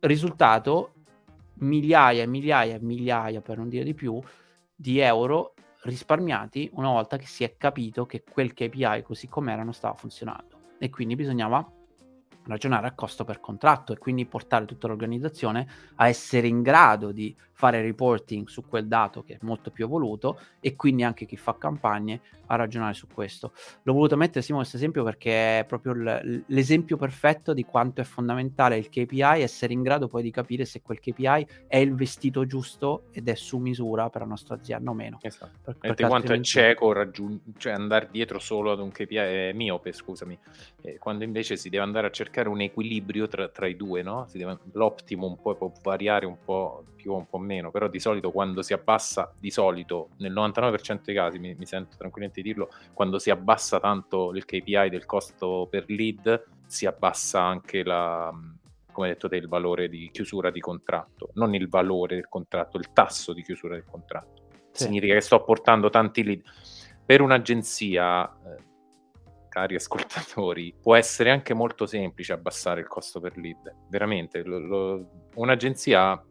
[0.00, 0.92] Risultato,
[1.60, 4.20] migliaia e migliaia e migliaia, per non dire di più,
[4.74, 9.72] di euro risparmiati una volta che si è capito che quel KPI così com'era non
[9.72, 11.70] stava funzionando e quindi bisognava
[12.46, 15.66] ragionare a costo per contratto e quindi portare tutta l'organizzazione
[15.96, 20.38] a essere in grado di fare reporting su quel dato che è molto più evoluto
[20.60, 23.52] e quindi anche chi fa campagne a ragionare su questo.
[23.82, 28.04] L'ho voluto mettere Simo questo esempio perché è proprio l- l'esempio perfetto di quanto è
[28.04, 32.44] fondamentale il KPI essere in grado poi di capire se quel KPI è il vestito
[32.44, 35.18] giusto ed è su misura per la nostra azienda o meno.
[35.22, 35.58] Esatto.
[35.62, 36.48] Per, perché quanto altrimenti...
[36.48, 40.38] è cieco raggiung- cioè andare dietro solo ad un KPI è miope, scusami,
[40.82, 44.28] eh, quando invece si deve andare a cercare un equilibrio tra, tra i due, no?
[44.30, 48.00] Deve, l'optimo un po' può variare un po' più o un po' meno, però di
[48.00, 52.48] solito quando si abbassa, di solito nel 99% dei casi, mi, mi sento tranquillamente di
[52.48, 58.32] dirlo, quando si abbassa tanto il KPI del costo per lead, si abbassa anche la,
[58.96, 62.92] come detto te, il valore di chiusura di contratto, non il valore del contratto, il
[62.94, 64.44] tasso di chiusura del contratto.
[64.70, 64.84] Sì.
[64.84, 66.42] Significa che sto portando tanti lead.
[67.04, 68.62] Per un'agenzia, eh,
[69.50, 73.74] cari ascoltatori, può essere anche molto semplice abbassare il costo per lead.
[73.90, 76.22] Veramente, lo, lo, un'agenzia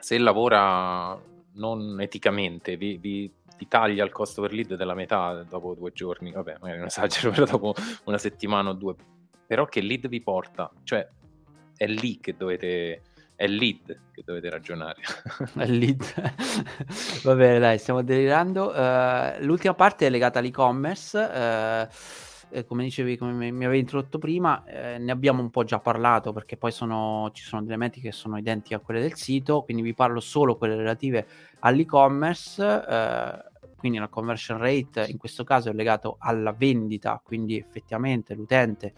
[0.00, 1.18] se lavora
[1.54, 6.32] non eticamente, vi, vi, vi, taglia il costo per lead della metà dopo due giorni,
[6.32, 7.74] vabbè, magari non esagero, però dopo
[8.04, 8.94] una settimana o due,
[9.46, 10.70] però che lead vi porta?
[10.84, 11.08] Cioè,
[11.76, 13.02] è lì che dovete,
[13.34, 15.00] è lead che dovete ragionare.
[15.56, 16.04] È lead.
[17.24, 18.70] Va bene, dai, stiamo delirando.
[18.70, 21.18] Uh, l'ultima parte è legata all'e-commerce.
[21.18, 25.78] Uh, eh, come dicevi, come mi, avevi introdotto prima, eh, ne abbiamo un po' già
[25.78, 29.62] parlato perché poi sono, ci sono delle metriche che sono identiche a quelle del sito,
[29.62, 31.26] quindi vi parlo solo quelle relative
[31.60, 32.84] all'e-commerce.
[32.88, 33.48] Eh,
[33.80, 38.92] quindi la conversion rate in questo caso è legato alla vendita, quindi effettivamente l'utente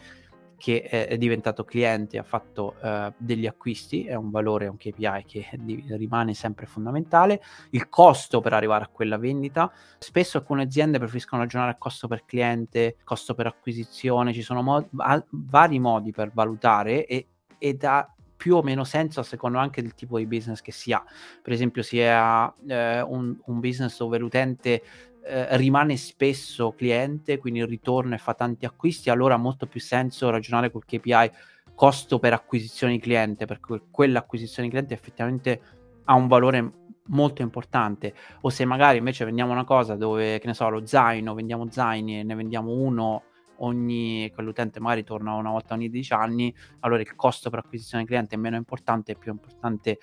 [0.63, 5.25] che è, è diventato cliente, ha fatto uh, degli acquisti, è un valore, un KPI
[5.27, 7.43] che di, rimane sempre fondamentale.
[7.71, 12.25] Il costo per arrivare a quella vendita, spesso alcune aziende preferiscono ragionare a costo per
[12.25, 17.27] cliente, costo per acquisizione, ci sono mod- a- vari modi per valutare e,
[17.59, 20.93] e da più o meno senso a seconda anche del tipo di business che si
[20.93, 21.05] ha.
[21.43, 24.83] Per esempio, se ha eh, un, un, business dove l'utente
[25.25, 30.31] eh, rimane spesso cliente, quindi ritorna e fa tanti acquisti, allora ha molto più senso
[30.31, 31.31] ragionare col KPI
[31.75, 35.61] costo per acquisizione cliente, perché quell'acquisizione cliente effettivamente
[36.05, 36.73] ha un valore
[37.07, 38.15] molto importante.
[38.43, 42.21] O se magari invece vendiamo una cosa dove, che ne so, lo zaino, vendiamo zaini
[42.21, 43.25] e ne vendiamo uno
[43.63, 48.35] ogni quell'utente magari torna una volta ogni 10 anni, allora il costo per acquisizione cliente
[48.35, 49.99] è meno importante, è più importante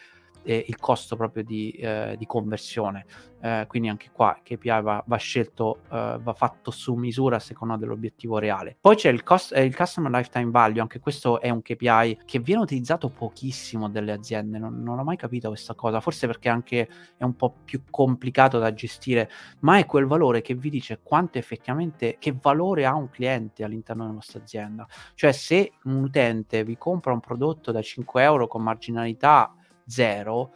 [0.49, 3.05] eh, il costo proprio di, eh, di conversione.
[3.41, 7.39] Eh, quindi anche qua il KPI va, va scelto, uh, va fatto su misura a
[7.39, 8.75] seconda dell'obiettivo reale.
[8.81, 12.39] Poi c'è il, cost, eh, il, Customer Lifetime Value, anche questo è un KPI che
[12.39, 16.89] viene utilizzato pochissimo dalle aziende, non, non ho mai capito questa cosa, forse perché anche
[17.15, 19.29] è un po' più complicato da gestire,
[19.59, 24.01] ma è quel valore che vi dice quanto effettivamente, che valore ha un cliente all'interno
[24.01, 24.85] della nostra azienda.
[25.13, 29.53] Cioè se un utente vi compra un prodotto da 5 euro con marginalità
[29.89, 30.53] zero,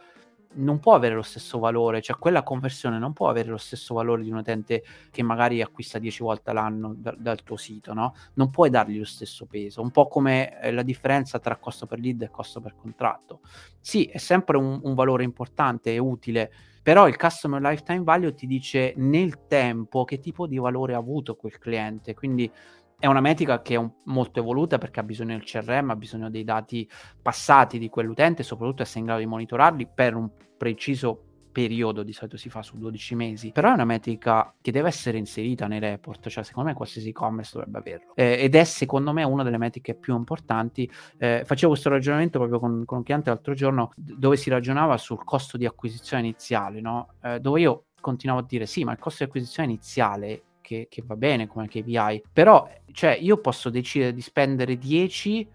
[0.56, 4.22] non può avere lo stesso valore, cioè quella conversione non può avere lo stesso valore
[4.22, 8.14] di un utente che magari acquista 10 volte l'anno da, dal tuo sito, no?
[8.34, 11.98] Non puoi dargli lo stesso peso, un po' come eh, la differenza tra costo per
[11.98, 13.40] lead e costo per contratto.
[13.80, 18.46] Sì, è sempre un, un valore importante e utile, però il customer lifetime value ti
[18.46, 22.50] dice nel tempo che tipo di valore ha avuto quel cliente, quindi
[22.98, 26.30] è una metrica che è un, molto evoluta perché ha bisogno del CRM, ha bisogno
[26.30, 26.88] dei dati
[27.20, 31.24] passati di quell'utente, soprattutto essere in grado di monitorarli per un preciso
[31.54, 35.18] periodo, di solito si fa su 12 mesi, però è una metrica che deve essere
[35.18, 38.12] inserita nei report, cioè secondo me qualsiasi e-commerce dovrebbe averlo.
[38.16, 40.90] Eh, ed è secondo me una delle metriche più importanti.
[41.16, 45.22] Eh, facevo questo ragionamento proprio con, con, un cliente l'altro giorno dove si ragionava sul
[45.22, 47.14] costo di acquisizione iniziale, no?
[47.22, 51.02] eh, dove io continuavo a dire sì, ma il costo di acquisizione iniziale che, che
[51.04, 55.46] va bene come KPI, però cioè, io posso decidere di spendere 10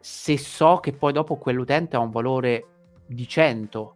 [0.00, 2.66] se so che poi dopo quell'utente ha un valore
[3.06, 3.94] di 100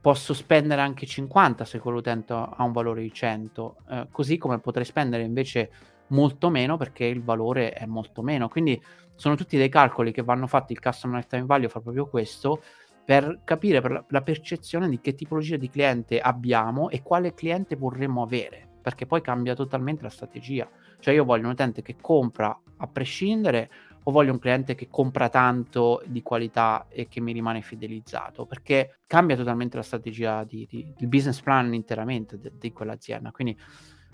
[0.00, 4.84] posso spendere anche 50 se quell'utente ha un valore di 100 eh, così come potrei
[4.84, 5.70] spendere invece
[6.08, 8.48] molto meno perché il valore è molto meno.
[8.48, 8.80] Quindi
[9.14, 10.72] sono tutti dei calcoli che vanno fatti.
[10.72, 12.62] Il customer lifetime value fa proprio questo
[13.04, 18.22] per capire per la percezione di che tipologia di cliente abbiamo e quale cliente vorremmo
[18.22, 20.68] avere perché poi cambia totalmente la strategia.
[21.00, 23.70] Cioè io voglio un utente che compra a prescindere
[24.02, 28.98] o voglio un cliente che compra tanto di qualità e che mi rimane fidelizzato, perché
[29.06, 33.30] cambia totalmente la strategia di, di, il business plan interamente di, di quell'azienda.
[33.30, 33.58] Quindi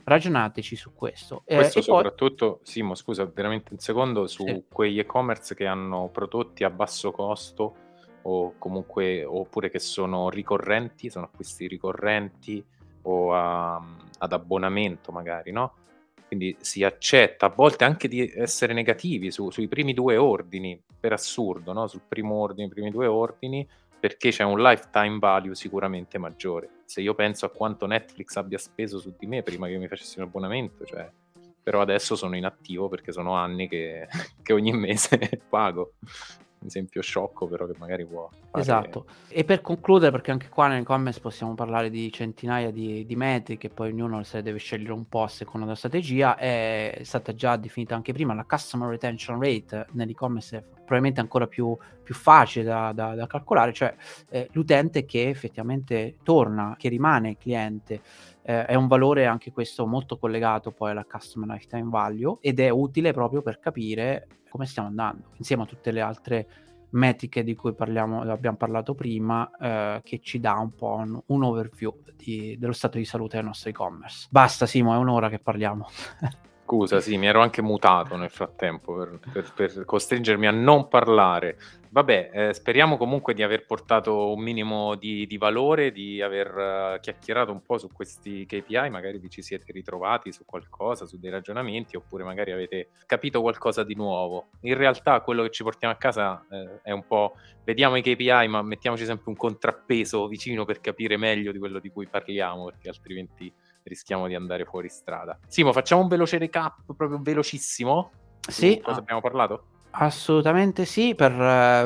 [0.04, 1.42] ragionateci su questo.
[1.46, 2.60] Eh, questo soprattutto, poi...
[2.62, 4.64] Simo, scusa, veramente un secondo, su sì.
[4.70, 7.74] quegli e-commerce che hanno prodotti a basso costo
[8.22, 12.64] o comunque oppure che sono ricorrenti, sono acquisti ricorrenti
[13.02, 13.82] o a,
[14.20, 15.74] ad abbonamento magari, no?
[16.26, 21.12] Quindi si accetta a volte anche di essere negativi su, sui primi due ordini, per
[21.12, 21.88] assurdo, no?
[21.88, 23.66] sul primo ordine, i primi due ordini,
[23.98, 26.82] perché c'è un lifetime value sicuramente maggiore.
[26.84, 29.88] Se io penso a quanto Netflix abbia speso su di me prima che io mi
[29.88, 31.10] facessi un abbonamento, cioè,
[31.62, 34.06] però adesso sono inattivo perché sono anni che,
[34.40, 35.94] che ogni mese pago
[36.66, 38.62] esempio sciocco però che magari può fare...
[38.62, 39.06] esatto.
[39.28, 43.56] E per concludere perché anche qua nel comments possiamo parlare di centinaia di, di metri
[43.56, 47.56] che poi ognuno se deve scegliere un po' a seconda della strategia è stata già
[47.56, 52.92] definita anche prima la customer retention rate nell'e-commerce è probabilmente ancora più, più facile da,
[52.92, 53.94] da, da, calcolare cioè
[54.28, 58.00] eh, l'utente che effettivamente torna che rimane cliente
[58.42, 62.68] eh, è un valore anche questo molto collegato poi alla customer lifetime value ed è
[62.68, 66.48] utile proprio per capire come stiamo andando, insieme a tutte le altre
[66.90, 71.44] metriche di cui parliamo, abbiamo parlato prima, eh, che ci dà un po' un, un
[71.44, 74.26] overview di, dello stato di salute del nostro e-commerce.
[74.30, 75.86] Basta Simo, è un'ora che parliamo.
[76.70, 81.58] Scusa, sì, mi ero anche mutato nel frattempo per, per, per costringermi a non parlare.
[81.88, 87.00] Vabbè, eh, speriamo comunque di aver portato un minimo di, di valore, di aver uh,
[87.00, 91.32] chiacchierato un po' su questi KPI, magari vi ci siete ritrovati su qualcosa, su dei
[91.32, 94.50] ragionamenti, oppure magari avete capito qualcosa di nuovo.
[94.60, 98.46] In realtà quello che ci portiamo a casa eh, è un po', vediamo i KPI,
[98.46, 102.90] ma mettiamoci sempre un contrappeso vicino per capire meglio di quello di cui parliamo, perché
[102.90, 103.52] altrimenti
[103.82, 105.38] rischiamo di andare fuori strada.
[105.46, 108.10] Simo, facciamo un veloce recap, proprio velocissimo.
[108.40, 108.80] Sì.
[108.82, 109.00] Cosa ah.
[109.00, 109.64] abbiamo parlato?
[109.92, 111.32] Assolutamente sì, per,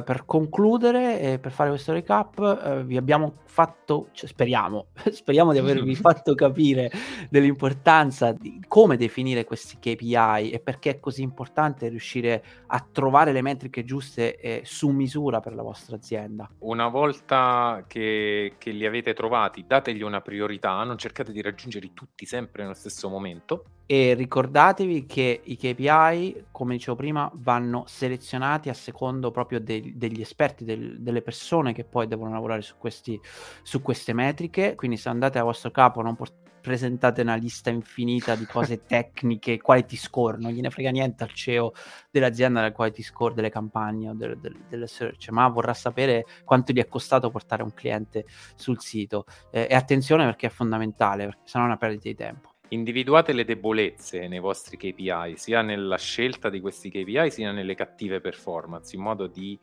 [0.04, 5.58] per concludere e per fare questo recap eh, vi abbiamo fatto, cioè, speriamo, speriamo di
[5.58, 6.90] avervi fatto capire
[7.30, 13.42] dell'importanza di come definire questi KPI e perché è così importante riuscire a trovare le
[13.42, 16.50] metriche giuste e su misura per la vostra azienda.
[16.58, 22.26] Una volta che, che li avete trovati, dategli una priorità, non cercate di raggiungerli tutti
[22.26, 28.74] sempre nello stesso momento e ricordatevi che i KPI, come dicevo prima, vanno selezionati a
[28.74, 33.20] secondo proprio de- degli esperti, del- delle persone che poi devono lavorare su, questi,
[33.62, 34.74] su queste metriche.
[34.74, 36.32] Quindi se andate a vostro capo non por-
[36.62, 41.72] presentate una lista infinita di cose tecniche, quality score, non gliene frega niente al CEO
[42.10, 46.72] dell'azienda del quality score delle campagne o del, del, delle search, ma vorrà sapere quanto
[46.72, 48.24] gli è costato portare un cliente
[48.54, 49.26] sul sito.
[49.50, 52.53] Eh, e attenzione perché è fondamentale, perché sennò è una perdita di tempo.
[52.74, 58.20] Individuate le debolezze nei vostri KPI, sia nella scelta di questi KPI, sia nelle cattive
[58.20, 59.56] performance, in modo di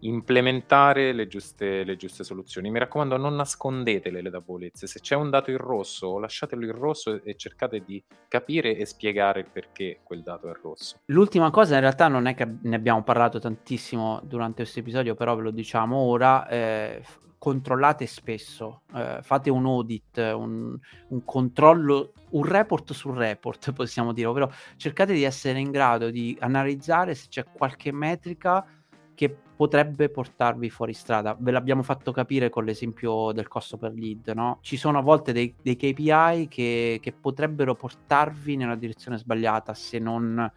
[0.00, 2.70] implementare le giuste, le giuste soluzioni.
[2.70, 4.86] Mi raccomando, non nascondete le debolezze.
[4.86, 9.44] Se c'è un dato in rosso, lasciatelo in rosso e cercate di capire e spiegare
[9.44, 11.00] perché quel dato è rosso.
[11.06, 15.36] L'ultima cosa, in realtà, non è che ne abbiamo parlato tantissimo durante questo episodio, però
[15.36, 16.48] ve lo diciamo ora.
[16.48, 17.02] Eh,
[17.46, 20.76] controllate spesso, eh, fate un audit, un,
[21.06, 26.36] un, controllo, un report sul report, possiamo dire, ovvero cercate di essere in grado di
[26.40, 28.66] analizzare se c'è qualche metrica
[29.14, 31.36] che potrebbe portarvi fuori strada.
[31.38, 34.58] Ve l'abbiamo fatto capire con l'esempio del costo per lead, no?
[34.60, 40.00] Ci sono a volte dei, dei KPI che, che, potrebbero portarvi nella direzione sbagliata se
[40.00, 40.50] non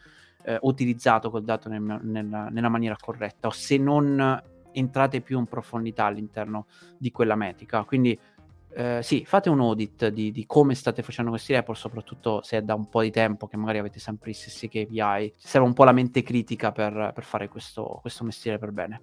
[0.43, 5.45] eh, utilizzato quel dato nel, nel, nella maniera corretta o se non entrate più in
[5.45, 6.67] profondità all'interno
[6.97, 7.83] di quella metrica.
[7.83, 8.17] Quindi
[8.71, 12.61] eh, sì, fate un audit di, di, come state facendo questi report, soprattutto se è
[12.61, 15.33] da un po' di tempo che magari avete sempre gli stessi KPI.
[15.37, 19.01] Serve un po' la mente critica per, per fare questo, questo mestiere per bene.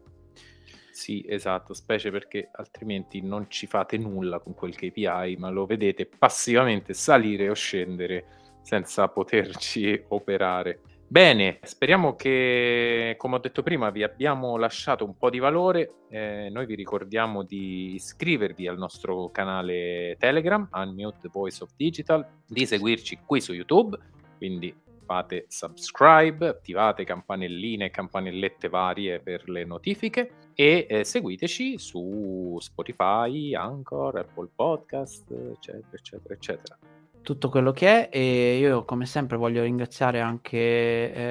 [0.96, 6.06] Sì, esatto, specie perché altrimenti non ci fate nulla con quel KPI, ma lo vedete
[6.06, 8.24] passivamente salire o scendere
[8.62, 10.80] senza poterci operare.
[11.08, 16.00] Bene, speriamo che, come ho detto prima, vi abbiamo lasciato un po' di valore.
[16.08, 22.26] Eh, noi vi ricordiamo di iscrivervi al nostro canale Telegram, Unmute the Voice of Digital,
[22.44, 23.96] di seguirci qui su YouTube,
[24.36, 32.56] quindi fate subscribe, attivate campanelline e campanellette varie per le notifiche e eh, seguiteci su
[32.58, 36.78] Spotify, Anchor, Apple Podcast, eccetera, eccetera, eccetera
[37.26, 40.56] tutto quello che è e io come sempre voglio ringraziare anche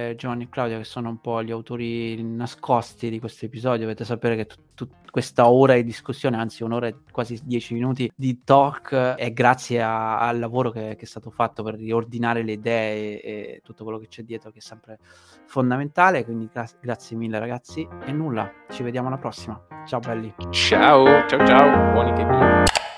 [0.10, 3.84] eh, Giovanni e Claudia che sono un po' gli autori nascosti di questo episodio.
[3.84, 8.44] Dovete sapere che tut- questa ora di discussione anzi un'ora e quasi dieci minuti di
[8.44, 13.22] talk è grazie a- al lavoro che-, che, è stato fatto per riordinare le idee
[13.22, 15.00] e tutto quello che c'è dietro che è sempre
[15.46, 16.26] fondamentale.
[16.26, 17.88] Quindi gra- grazie mille ragazzi.
[18.06, 19.66] E nulla ci vediamo alla prossima.
[19.86, 20.36] Ciao belli.
[20.50, 21.94] Ciao ciao ciao.
[21.94, 22.95] Buoni che